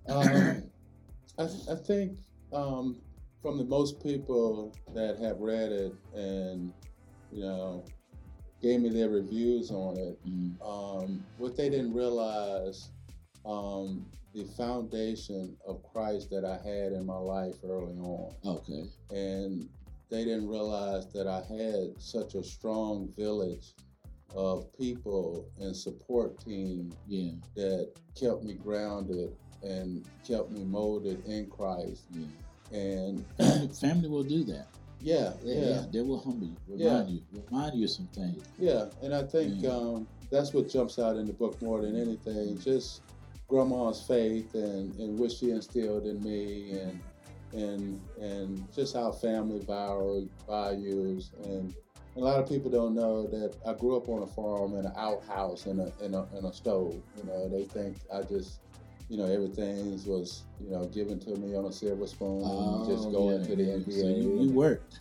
Um, 0.07 0.63
I, 1.39 1.43
I 1.43 1.75
think 1.75 2.17
um, 2.53 2.97
from 3.41 3.57
the 3.57 3.65
most 3.65 4.03
people 4.03 4.75
that 4.93 5.17
have 5.19 5.39
read 5.39 5.71
it 5.71 5.93
and 6.13 6.73
you 7.31 7.43
know 7.43 7.83
gave 8.61 8.81
me 8.81 8.89
their 8.89 9.09
reviews 9.09 9.71
on 9.71 9.97
it, 9.97 10.19
Mm, 10.27 10.53
um, 10.61 11.23
what 11.37 11.57
they 11.57 11.69
didn't 11.69 11.93
realize 11.93 12.91
um, 13.45 14.05
the 14.35 14.43
foundation 14.55 15.57
of 15.67 15.81
Christ 15.91 16.29
that 16.29 16.45
I 16.45 16.57
had 16.57 16.93
in 16.93 17.05
my 17.05 17.17
life 17.17 17.55
early 17.63 17.97
on, 17.97 18.33
okay. 18.45 18.83
and 19.09 19.67
they 20.09 20.23
didn't 20.25 20.47
realize 20.47 21.11
that 21.13 21.27
I 21.27 21.41
had 21.51 21.99
such 21.99 22.35
a 22.35 22.43
strong 22.43 23.11
village 23.17 23.73
of 24.35 24.71
people 24.77 25.45
and 25.59 25.75
support 25.75 26.39
team 26.39 26.91
Yeah. 27.07 27.31
that 27.55 27.91
kept 28.19 28.43
me 28.43 28.53
grounded 28.53 29.35
and 29.63 30.05
kept 30.27 30.51
me 30.51 30.63
molded 30.63 31.23
in 31.25 31.47
Christ. 31.47 32.03
Yeah. 32.11 32.25
And 32.77 33.25
Family 33.79 34.07
will 34.09 34.23
do 34.23 34.43
that. 34.45 34.67
yeah, 35.01 35.33
Yeah, 35.43 35.53
yeah, 35.55 35.69
yeah, 35.69 35.85
they 35.91 36.01
will 36.01 36.19
humble 36.19 36.47
you, 36.47 36.55
Yeah. 36.67 36.99
remind 36.99 37.09
you, 37.09 37.21
remind 37.49 37.75
you 37.77 37.83
of 37.85 37.89
some 37.91 38.07
things. 38.07 38.43
yeah. 38.57 38.85
And 39.03 39.13
I 39.13 39.23
think 39.23 39.61
Yeah. 39.61 39.71
um, 39.75 40.07
that's 40.29 40.53
what 40.53 40.69
jumps 40.69 40.97
out 40.99 41.17
in 41.17 41.25
the 41.25 41.33
book 41.33 41.61
more 41.61 41.81
than 41.81 41.95
anything. 41.95 42.57
Just 42.59 43.01
grandma's 43.49 44.01
faith 44.01 44.53
and, 44.55 44.97
and 44.99 45.19
what 45.19 45.31
she 45.31 45.51
instilled 45.51 46.05
in 46.05 46.21
me 46.23 46.71
and 46.79 46.99
and 47.53 47.99
and 48.21 48.73
just 48.73 48.95
how 48.95 49.11
family 49.11 49.59
value, 49.59 50.29
values 50.47 51.31
and 51.43 51.75
a 52.15 52.19
lot 52.19 52.39
of 52.39 52.47
people 52.49 52.69
don't 52.69 52.93
know 52.93 53.25
that 53.27 53.55
I 53.65 53.73
grew 53.73 53.95
up 53.95 54.09
on 54.09 54.23
a 54.23 54.27
farm 54.27 54.75
in 54.75 54.85
an 54.85 54.91
outhouse 54.97 55.65
and 55.65 55.79
a, 55.79 55.91
in 56.03 56.13
a, 56.13 56.25
in 56.37 56.45
a 56.45 56.53
stove. 56.53 56.95
You 57.17 57.23
know, 57.25 57.47
they 57.49 57.63
think 57.63 57.97
I 58.13 58.21
just, 58.23 58.59
you 59.09 59.17
know, 59.17 59.25
everything 59.25 59.91
was, 60.05 60.43
you 60.59 60.69
know, 60.71 60.85
given 60.85 61.19
to 61.19 61.29
me 61.37 61.55
on 61.55 61.65
a 61.65 61.71
silver 61.71 62.07
spoon 62.07 62.43
and 62.43 62.87
you 62.87 62.95
just 62.95 63.11
go 63.11 63.17
Oh, 63.17 63.29
yeah, 63.29 63.35
into 63.37 63.55
the 63.55 63.63
yeah. 63.63 63.75
NBA. 63.75 64.01
So 64.01 64.07
you, 64.07 64.41
you 64.43 64.51
worked. 64.51 64.99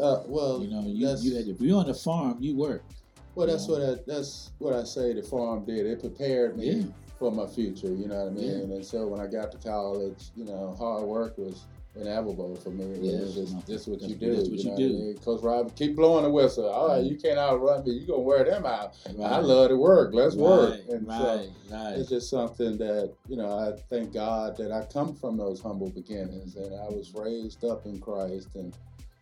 uh, 0.00 0.22
well, 0.26 0.62
You 0.62 0.70
know, 0.70 0.82
you, 0.82 1.08
you 1.20 1.36
had, 1.36 1.46
if 1.48 1.60
you're 1.60 1.78
on 1.80 1.86
the 1.86 1.94
farm, 1.94 2.36
you 2.40 2.56
worked. 2.56 2.92
well, 3.34 3.46
that's 3.48 3.66
yeah. 3.68 3.74
what 3.78 3.82
I, 3.98 4.02
that's 4.06 4.50
what 4.58 4.74
I 4.74 4.84
say 4.84 5.12
the 5.14 5.22
farm 5.22 5.64
did. 5.64 5.86
It 5.86 6.00
prepared 6.00 6.56
me 6.56 6.92
for 7.18 7.32
my 7.32 7.46
future. 7.46 7.88
You 7.92 8.06
know 8.08 8.24
what 8.24 8.32
I 8.32 8.34
mean? 8.34 8.70
And 8.72 8.84
so 8.84 9.06
when 9.08 9.20
I 9.20 9.26
got 9.26 9.50
to 9.52 9.58
college, 9.58 10.30
you 10.36 10.44
know, 10.44 10.74
hard 10.78 11.02
work 11.04 11.36
was 11.38 11.64
inevitable 11.94 12.56
for 12.56 12.70
me. 12.70 12.84
Yeah, 13.00 13.18
this 13.18 13.52
no, 13.52 13.62
just 13.66 13.88
what 13.88 14.00
you 14.02 14.14
do. 14.14 14.34
that's 14.36 14.48
what 14.48 14.58
you 14.58 14.64
you 14.64 14.70
know 14.70 14.76
do. 14.76 14.82
What 14.92 15.00
I 15.02 15.04
mean? 15.04 15.18
Coach 15.18 15.42
Rob, 15.42 15.76
keep 15.76 15.96
blowing 15.96 16.24
the 16.24 16.30
whistle. 16.30 16.68
All 16.68 16.88
right, 16.88 17.04
Mhm. 17.04 17.10
you 17.10 17.16
can't 17.18 17.38
outrun 17.38 17.84
me. 17.84 17.92
You 17.92 18.06
gonna 18.06 18.20
wear 18.20 18.44
them 18.44 18.64
out. 18.64 18.94
I 19.22 19.40
love 19.40 19.68
to 19.68 19.76
work. 19.76 20.14
Let's 20.14 20.34
work. 20.34 20.80
Right, 20.88 20.88
so 20.88 20.98
right, 21.06 21.50
right. 21.70 21.98
it's 21.98 22.08
just 22.08 22.30
something 22.30 22.78
that 22.78 23.12
you 23.28 23.36
know. 23.36 23.58
I 23.58 23.72
thank 23.90 24.12
God 24.12 24.56
that 24.56 24.72
I 24.72 24.84
come 24.86 25.14
from 25.14 25.36
those 25.36 25.60
humble 25.60 25.90
beginnings, 25.90 26.56
and 26.56 26.74
I 26.74 26.88
was 26.88 27.12
raised 27.14 27.64
up 27.64 27.84
in 27.86 28.00
Christ, 28.00 28.48
and 28.54 28.74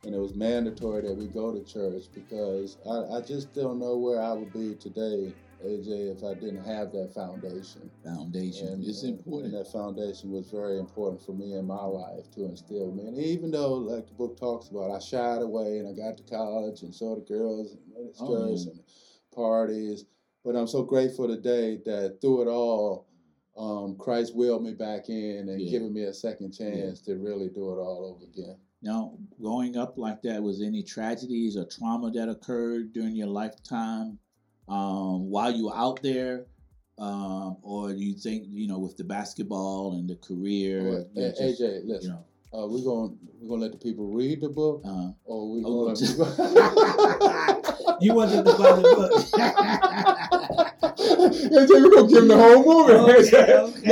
and 0.04 0.14
it 0.14 0.18
was 0.18 0.34
mandatory 0.34 1.02
that 1.02 1.14
we 1.14 1.26
go 1.26 1.52
to 1.52 1.62
church 1.62 2.04
because 2.14 2.78
I, 2.88 3.16
I 3.16 3.20
just 3.20 3.52
don't 3.52 3.78
know 3.78 3.98
where 3.98 4.22
I 4.22 4.32
would 4.32 4.50
be 4.52 4.74
today, 4.76 5.30
AJ, 5.64 6.16
if 6.16 6.24
I 6.24 6.34
didn't 6.34 6.64
have 6.64 6.90
that 6.92 7.12
foundation. 7.14 7.90
Foundation 8.04 8.68
And, 8.68 8.84
is 8.84 9.04
important. 9.04 9.52
And 9.54 9.60
that 9.64 9.70
foundation 9.70 10.30
was 10.32 10.50
very 10.50 10.78
important 10.78 11.20
for 11.22 11.32
me 11.32 11.54
in 11.54 11.66
my 11.66 11.84
life 11.84 12.30
to 12.32 12.44
instill 12.46 12.92
me. 12.92 13.06
And 13.06 13.18
even 13.18 13.50
though, 13.50 13.74
like 13.74 14.06
the 14.08 14.14
book 14.14 14.38
talks 14.38 14.68
about, 14.68 14.90
I 14.90 14.98
shied 14.98 15.42
away 15.42 15.78
and 15.78 15.88
I 15.88 15.92
got 15.92 16.16
to 16.16 16.22
college 16.24 16.82
and 16.82 16.94
saw 16.94 17.14
the 17.14 17.20
girls 17.22 17.72
and 17.96 18.10
Oh, 18.20 18.46
yeah. 18.54 18.70
and 18.70 18.80
parties. 19.34 20.06
But 20.44 20.56
I'm 20.56 20.66
so 20.66 20.82
grateful 20.82 21.28
today 21.28 21.76
that 21.84 22.20
through 22.20 22.42
it 22.42 22.48
all, 22.48 23.06
um, 23.56 23.96
Christ 23.96 24.34
willed 24.34 24.62
me 24.62 24.72
back 24.72 25.08
in 25.10 25.48
and 25.50 25.60
Yeah. 25.60 25.70
given 25.70 25.92
me 25.92 26.04
a 26.04 26.14
second 26.14 26.52
chance 26.52 27.00
to 27.02 27.16
really 27.18 27.48
do 27.50 27.70
it 27.72 27.76
all 27.78 28.06
over 28.16 28.24
again. 28.24 28.56
Now, 28.82 29.18
growing 29.38 29.76
up 29.76 29.98
like 29.98 30.22
that, 30.22 30.42
was 30.42 30.62
any 30.62 30.82
tragedies 30.82 31.54
or 31.58 31.66
trauma 31.66 32.10
that 32.12 32.30
occurred 32.30 32.94
during 32.94 33.14
your 33.14 33.26
lifetime 33.26 34.18
um, 34.70 35.28
while 35.30 35.50
you 35.52 35.66
were 35.66 35.76
out 35.76 36.00
there? 36.02 36.46
Um, 36.98 37.56
or 37.62 37.92
do 37.92 37.98
you 37.98 38.14
think, 38.14 38.44
you 38.48 38.66
know, 38.68 38.78
with 38.78 38.96
the 38.98 39.04
basketball 39.04 39.92
and 39.94 40.06
the 40.08 40.16
career, 40.16 40.82
Well, 40.84 41.06
you 41.14 41.22
know, 41.22 41.30
just, 41.30 41.40
AJ, 41.40 41.60
you 41.60 41.82
listen, 41.86 42.10
know, 42.10 42.24
uh, 42.52 42.66
we're 42.66 42.82
going 42.84 43.16
we're 43.40 43.48
gonna 43.48 43.62
let 43.62 43.72
the 43.72 43.78
people 43.78 44.06
read 44.12 44.40
the 44.42 44.50
book, 44.50 44.82
uh, 44.84 45.12
or 45.24 45.48
we 45.50 45.62
Oh, 45.64 45.86
gonna. 45.86 45.96
you 48.02 48.12
wanted 48.12 48.44
to 48.44 48.52
buy 48.52 48.72
the 48.76 48.82
book. 48.82 49.12
they 51.50 51.66
say 51.66 51.80
we're 51.80 51.90
gonna 51.90 52.08
give 52.08 52.22
him 52.22 52.28
the 52.28 52.36
whole 52.36 52.64
movie. 52.64 52.92
Okay, 53.28 53.54
okay. 53.58 53.88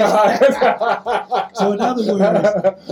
So 1.59 1.73
in 1.73 1.81
other 1.81 2.03
words, 2.13 2.19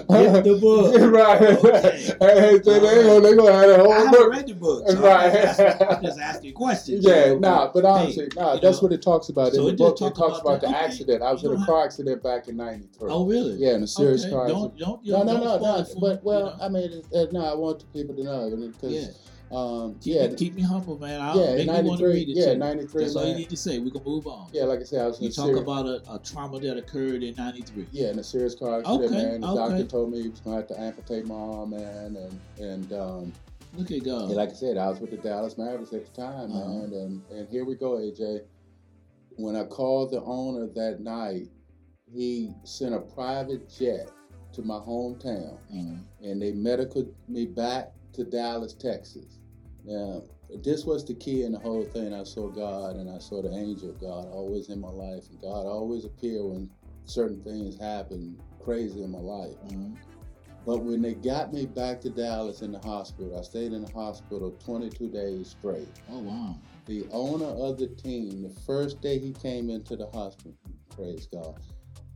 get 0.08 0.44
the 0.44 0.58
book. 0.60 1.12
right. 1.12 1.42
Okay. 1.42 2.16
Hey, 2.20 2.60
so 2.62 2.80
they 2.80 3.02
gonna 3.04 3.20
they 3.20 3.36
gonna 3.36 3.52
have 3.52 3.68
the 3.68 3.74
I 3.74 3.78
whole 3.78 3.92
haven't 3.92 4.10
book. 4.12 4.32
read 4.32 4.46
the 4.46 4.54
book. 4.54 4.88
So 4.88 5.00
Right. 5.00 5.26
I'm, 5.26 5.32
just 5.32 5.60
asking, 5.60 5.88
I'm 5.88 6.02
just 6.02 6.18
asking 6.20 6.54
questions. 6.54 7.04
Yeah, 7.04 7.26
know, 7.26 7.38
nah, 7.38 7.70
but 7.72 7.84
honestly, 7.84 8.28
nah, 8.36 8.56
that's 8.58 8.78
know, 8.78 8.82
what 8.88 8.92
it 8.92 9.02
talks 9.02 9.28
about 9.28 9.52
so 9.52 9.60
in 9.60 9.66
the 9.66 9.72
it 9.72 9.78
book. 9.78 9.96
talk 9.98 10.12
It 10.12 10.16
talks 10.16 10.40
about 10.40 10.58
about 10.58 10.60
the. 10.62 10.66
Okay. 10.68 10.84
accident. 10.84 11.22
I 11.22 11.32
was 11.32 11.44
in 11.44 11.52
a 11.52 11.56
don't 11.56 11.66
car 11.66 11.84
accident 11.84 12.22
back 12.22 12.48
in 12.48 12.56
'93. 12.56 13.10
Oh, 13.10 13.26
really? 13.26 13.54
Yeah, 13.56 13.74
in 13.76 13.82
a 13.82 13.86
serious 13.86 14.24
okay. 14.24 14.32
car 14.32 14.44
accident. 14.46 14.78
Don't, 14.78 15.04
don't, 15.04 15.06
No, 15.06 15.24
don't 15.24 15.26
no, 15.26 15.58
no, 15.58 15.78
no. 15.78 15.86
But 16.00 16.24
well, 16.24 16.38
you 16.38 16.44
know? 16.46 16.56
I 16.60 16.68
mean, 16.68 17.02
uh, 17.14 17.26
no, 17.32 17.44
I 17.44 17.54
want 17.54 17.84
people 17.92 18.14
to 18.16 18.24
know 18.24 18.50
because, 18.72 18.92
yeah. 18.92 19.08
Um, 19.50 19.98
Keep, 20.00 20.14
yeah, 20.14 20.26
me, 20.26 20.34
keep 20.36 20.54
me 20.54 20.62
humble, 20.62 20.98
man. 20.98 21.20
I'll 21.20 21.38
yeah, 21.38 21.54
make 21.54 21.60
in 21.60 21.66
me 21.84 21.88
want 21.88 22.00
to 22.00 22.06
'93, 22.06 22.12
read 22.12 22.28
it 22.30 22.36
yeah, 22.36 22.54
'93. 22.54 23.02
That's 23.04 23.16
all 23.16 23.26
you 23.28 23.34
need 23.36 23.50
to 23.50 23.56
say. 23.56 23.78
We 23.78 23.90
can 23.90 24.02
move 24.04 24.26
on. 24.26 24.48
Yeah, 24.52 24.64
like 24.64 24.80
I 24.80 24.82
said, 24.82 25.02
I 25.02 25.06
was 25.06 25.20
You 25.20 25.30
talk 25.30 25.46
serious, 25.46 25.62
about 25.62 25.86
a, 25.86 26.02
a 26.12 26.18
trauma 26.18 26.58
that 26.60 26.76
occurred 26.76 27.22
in 27.22 27.34
'93. 27.36 27.86
yeah, 27.92 28.10
in 28.10 28.18
a 28.18 28.24
serious 28.24 28.54
car 28.56 28.80
accident, 28.80 29.04
Okay, 29.04 29.14
man. 29.14 29.40
The 29.42 29.46
okay. 29.48 29.56
doctor 29.56 29.84
told 29.86 30.10
me 30.10 30.22
he 30.22 30.28
was 30.30 30.40
gonna 30.40 30.56
have 30.56 30.66
to 30.68 30.80
amputate 30.80 31.26
my 31.26 31.34
arm, 31.36 31.70
man, 31.70 32.16
and 32.16 32.40
and 32.58 32.92
um, 32.92 33.32
Look 33.74 33.90
at 33.90 34.04
God. 34.04 34.30
Yeah, 34.30 34.36
like 34.36 34.50
I 34.50 34.54
said, 34.54 34.76
I 34.78 34.88
was 34.88 35.00
with 35.00 35.10
the 35.10 35.18
Dallas 35.18 35.58
Mavericks 35.58 35.92
at 35.92 36.06
the 36.06 36.12
time, 36.22 36.50
Uh-huh. 36.50 36.68
man, 36.68 36.92
and 36.94 37.22
and 37.30 37.48
here 37.48 37.64
we 37.64 37.74
go, 37.76 37.92
AJ. 37.98 38.40
When 39.36 39.54
I 39.54 39.64
called 39.64 40.10
the 40.12 40.22
owner 40.22 40.66
that 40.74 41.00
night, 41.00 41.48
he 42.10 42.52
sent 42.64 42.94
a 42.94 43.00
private 43.00 43.68
jet 43.68 44.10
to 44.52 44.62
my 44.62 44.78
hometown, 44.78 45.58
Mhm. 45.72 46.02
and 46.22 46.40
they 46.42 46.52
medical 46.52 47.06
me 47.28 47.44
back 47.44 47.92
to 48.16 48.24
Dallas, 48.24 48.74
Texas. 48.74 49.38
Now, 49.84 50.22
this 50.64 50.84
was 50.84 51.04
the 51.04 51.14
key 51.14 51.42
in 51.42 51.52
the 51.52 51.58
whole 51.58 51.84
thing. 51.84 52.12
I 52.12 52.24
saw 52.24 52.48
God, 52.48 52.96
and 52.96 53.10
I 53.10 53.18
saw 53.18 53.42
the 53.42 53.52
angel 53.52 53.90
of 53.90 54.00
God 54.00 54.26
always 54.26 54.68
in 54.68 54.80
my 54.80 54.90
life, 54.90 55.28
and 55.30 55.40
God 55.40 55.66
always 55.66 56.04
appear 56.04 56.44
when 56.44 56.70
certain 57.04 57.42
things 57.42 57.78
happen 57.78 58.40
crazy 58.60 59.02
in 59.02 59.10
my 59.10 59.20
life. 59.20 59.56
Mhm. 59.68 59.96
But 60.64 60.84
when 60.84 61.00
they 61.00 61.14
got 61.14 61.52
me 61.52 61.64
back 61.66 62.00
to 62.00 62.10
Dallas 62.10 62.62
in 62.62 62.72
the 62.72 62.80
hospital, 62.80 63.38
I 63.38 63.42
stayed 63.42 63.72
in 63.72 63.84
the 63.84 63.92
hospital 63.92 64.50
22 64.58 65.08
days 65.08 65.50
straight. 65.50 65.88
Oh 66.10 66.18
wow. 66.18 66.56
The 66.86 67.06
owner 67.12 67.46
of 67.46 67.78
the 67.78 67.86
team, 67.86 68.42
the 68.42 68.50
first 68.50 69.00
day 69.00 69.18
he 69.20 69.32
came 69.32 69.70
into 69.70 69.94
the 69.94 70.06
hospital, 70.06 70.56
praise 70.90 71.26
God, 71.26 71.60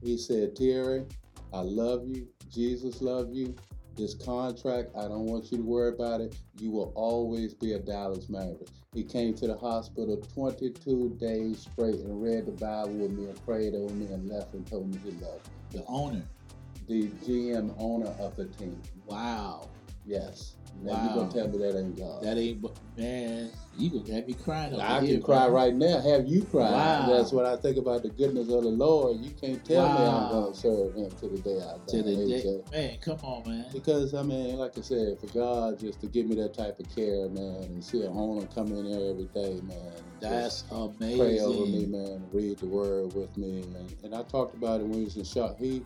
he 0.03 0.17
said, 0.17 0.57
Terry, 0.57 1.07
I 1.53 1.61
love 1.61 2.09
you. 2.09 2.27
Jesus 2.51 3.01
love 3.01 3.33
you. 3.33 3.55
This 4.01 4.15
contract, 4.15 4.97
I 4.97 5.03
don't 5.09 5.27
want 5.27 5.53
you 5.53 5.59
to 5.59 5.63
worry 5.63 5.91
about 5.91 6.23
it. 6.23 6.35
You 6.59 6.71
will 6.71 6.91
always 6.95 7.53
be 7.53 7.75
a 7.75 7.79
Dallas 7.79 8.31
Maverick. 8.31 8.71
He 8.95 9.05
came 9.05 9.35
to 9.35 9.47
the 9.47 9.59
hospital 9.59 10.17
22 10.35 11.19
days 11.21 11.69
straight 11.71 11.97
and 11.97 12.23
read 12.23 12.47
the 12.47 12.53
Bible 12.53 12.95
with 12.95 13.11
me 13.11 13.27
and 13.27 13.45
prayed 13.45 13.75
over 13.75 13.93
me 13.93 14.07
and 14.07 14.27
left 14.27 14.55
and 14.55 14.67
told 14.67 14.89
me 14.89 14.99
he 15.05 15.11
loved 15.23 15.47
me. 15.49 15.81
The 15.81 15.85
owner. 15.87 16.23
The 16.89 17.09
GM 17.09 17.75
owner 17.79 18.09
of 18.19 18.37
the 18.37 18.47
team. 18.47 18.81
Wow. 19.05 19.69
Yes. 20.07 20.55
Now 20.83 20.93
Wow. 20.93 21.03
you 21.03 21.21
gonna 21.21 21.33
tell 21.33 21.49
me 21.49 21.59
that 21.59 21.79
ain't 21.79 21.97
God? 21.97 22.23
That 22.23 22.39
ain't. 22.39 22.65
Man, 22.97 23.51
you 23.77 23.91
gonna 23.91 24.15
have 24.15 24.27
me 24.27 24.35
crying. 24.35 24.75
I 24.81 25.01
here, 25.01 25.17
can 25.17 25.23
cry 25.23 25.49
right 25.49 25.75
now. 25.75 26.01
Have 26.01 26.27
you 26.27 26.43
cry? 26.43 26.71
Wow. 26.71 27.07
That's 27.07 27.33
what 27.33 27.45
I 27.47 27.57
think 27.57 27.77
about 27.77 28.03
the 28.03 28.09
goodness 28.11 28.49
of 28.49 28.63
the 28.63 28.71
Lord. 28.71 29.17
You 29.19 29.31
can't 29.31 29.65
tell 29.65 29.89
me 29.89 30.07
I'm 30.07 30.29
gonna 30.29 30.55
serve 30.55 30.95
Him 30.95 31.11
to 31.11 31.29
the 31.29 31.39
day 31.39 31.59
I 31.61 31.77
die. 31.79 31.85
To 31.89 32.03
the 32.03 32.17
day, 32.17 32.43
AJ. 32.45 32.73
man. 32.73 32.99
Come 33.01 33.19
on, 33.23 33.49
man. 33.49 33.67
Because 33.73 34.15
I 34.15 34.23
mean, 34.23 34.57
like 34.57 34.77
I 34.77 34.81
said, 34.81 35.19
for 35.21 35.27
God 35.29 35.79
just 35.79 36.01
to 36.01 36.07
give 36.07 36.27
me 36.27 36.35
that 36.37 36.55
type 36.55 36.79
of 36.81 36.95
care, 36.95 37.29
man, 37.29 37.63
and 37.65 37.85
see 37.85 38.03
a 38.03 38.09
owner 38.11 38.47
come 38.55 38.69
in 38.69 38.91
there 38.91 39.11
every 39.11 39.29
day, 39.35 39.61
man. 39.63 39.93
That's 40.21 40.63
just 40.63 40.73
amazing. 40.73 41.19
pray 41.19 41.41
over 41.41 41.67
me, 41.67 41.87
man. 41.87 42.27
Read 42.33 42.59
the 42.59 42.67
Word 42.67 43.15
with 43.15 43.37
me, 43.37 43.63
and, 43.63 43.95
and 44.05 44.15
I 44.15 44.23
talked 44.25 44.55
about 44.55 44.81
it 44.81 44.85
when 44.87 44.99
he 44.99 45.05
was 45.05 45.17
in 45.17 45.25
shock. 45.25 45.57
He 45.59 45.83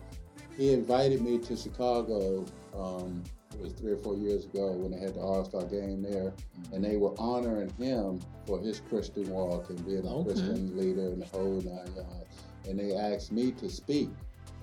he 0.57 0.71
invited 0.73 1.21
me 1.21 1.37
to 1.39 1.55
Chicago. 1.55 2.45
Um, 2.73 3.23
it 3.59 3.63
was 3.63 3.73
three 3.73 3.93
or 3.93 3.97
four 3.97 4.15
years 4.15 4.45
ago 4.45 4.71
when 4.73 4.91
they 4.91 4.99
had 4.99 5.15
the 5.15 5.19
All 5.21 5.43
Star 5.45 5.63
game 5.65 6.01
there, 6.01 6.33
and 6.73 6.83
they 6.83 6.97
were 6.97 7.13
honoring 7.19 7.69
him 7.77 8.19
for 8.45 8.59
his 8.59 8.79
Christian 8.89 9.29
walk 9.29 9.69
and 9.69 9.83
being 9.85 10.05
a 10.05 10.13
Okay. 10.15 10.29
Christian 10.31 10.77
leader 10.77 11.07
and 11.07 11.21
the 11.21 11.25
whole 11.27 11.61
nine 11.61 11.95
yards. 11.95 12.35
And 12.67 12.79
they 12.79 12.95
asked 12.95 13.31
me 13.31 13.51
to 13.53 13.69
speak 13.69 14.09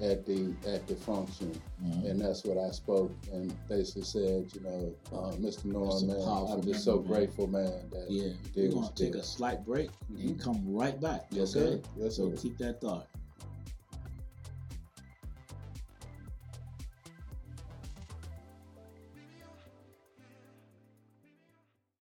at 0.00 0.24
the 0.26 0.52
at 0.66 0.86
the 0.88 0.96
function, 0.96 1.52
Mhm. 1.84 2.10
and 2.10 2.20
that's 2.20 2.44
what 2.44 2.58
I 2.58 2.70
spoke 2.70 3.12
and 3.32 3.54
basically 3.68 4.02
said, 4.02 4.52
you 4.54 4.60
know, 4.62 4.92
uh, 5.12 5.32
Mr. 5.36 5.66
Norman, 5.66 6.06
man, 6.08 6.20
I'm 6.28 6.62
just 6.62 6.84
so 6.84 6.96
man. 6.96 7.06
grateful, 7.06 7.46
man, 7.46 7.88
that 7.90 8.10
Yeah, 8.10 8.24
you 8.54 8.68
we're 8.68 8.72
gonna 8.72 8.92
take 8.96 9.14
a 9.14 9.22
slight 9.22 9.64
break 9.64 9.90
and 10.08 10.36
Mhm. 10.36 10.40
come 10.40 10.60
right 10.74 11.00
back. 11.00 11.26
Yes, 11.30 11.54
okay? 11.54 11.76
sir. 11.76 11.80
Yes, 11.96 12.16
So 12.16 12.30
sir. 12.30 12.36
keep 12.36 12.58
that 12.58 12.80
thought. 12.80 13.06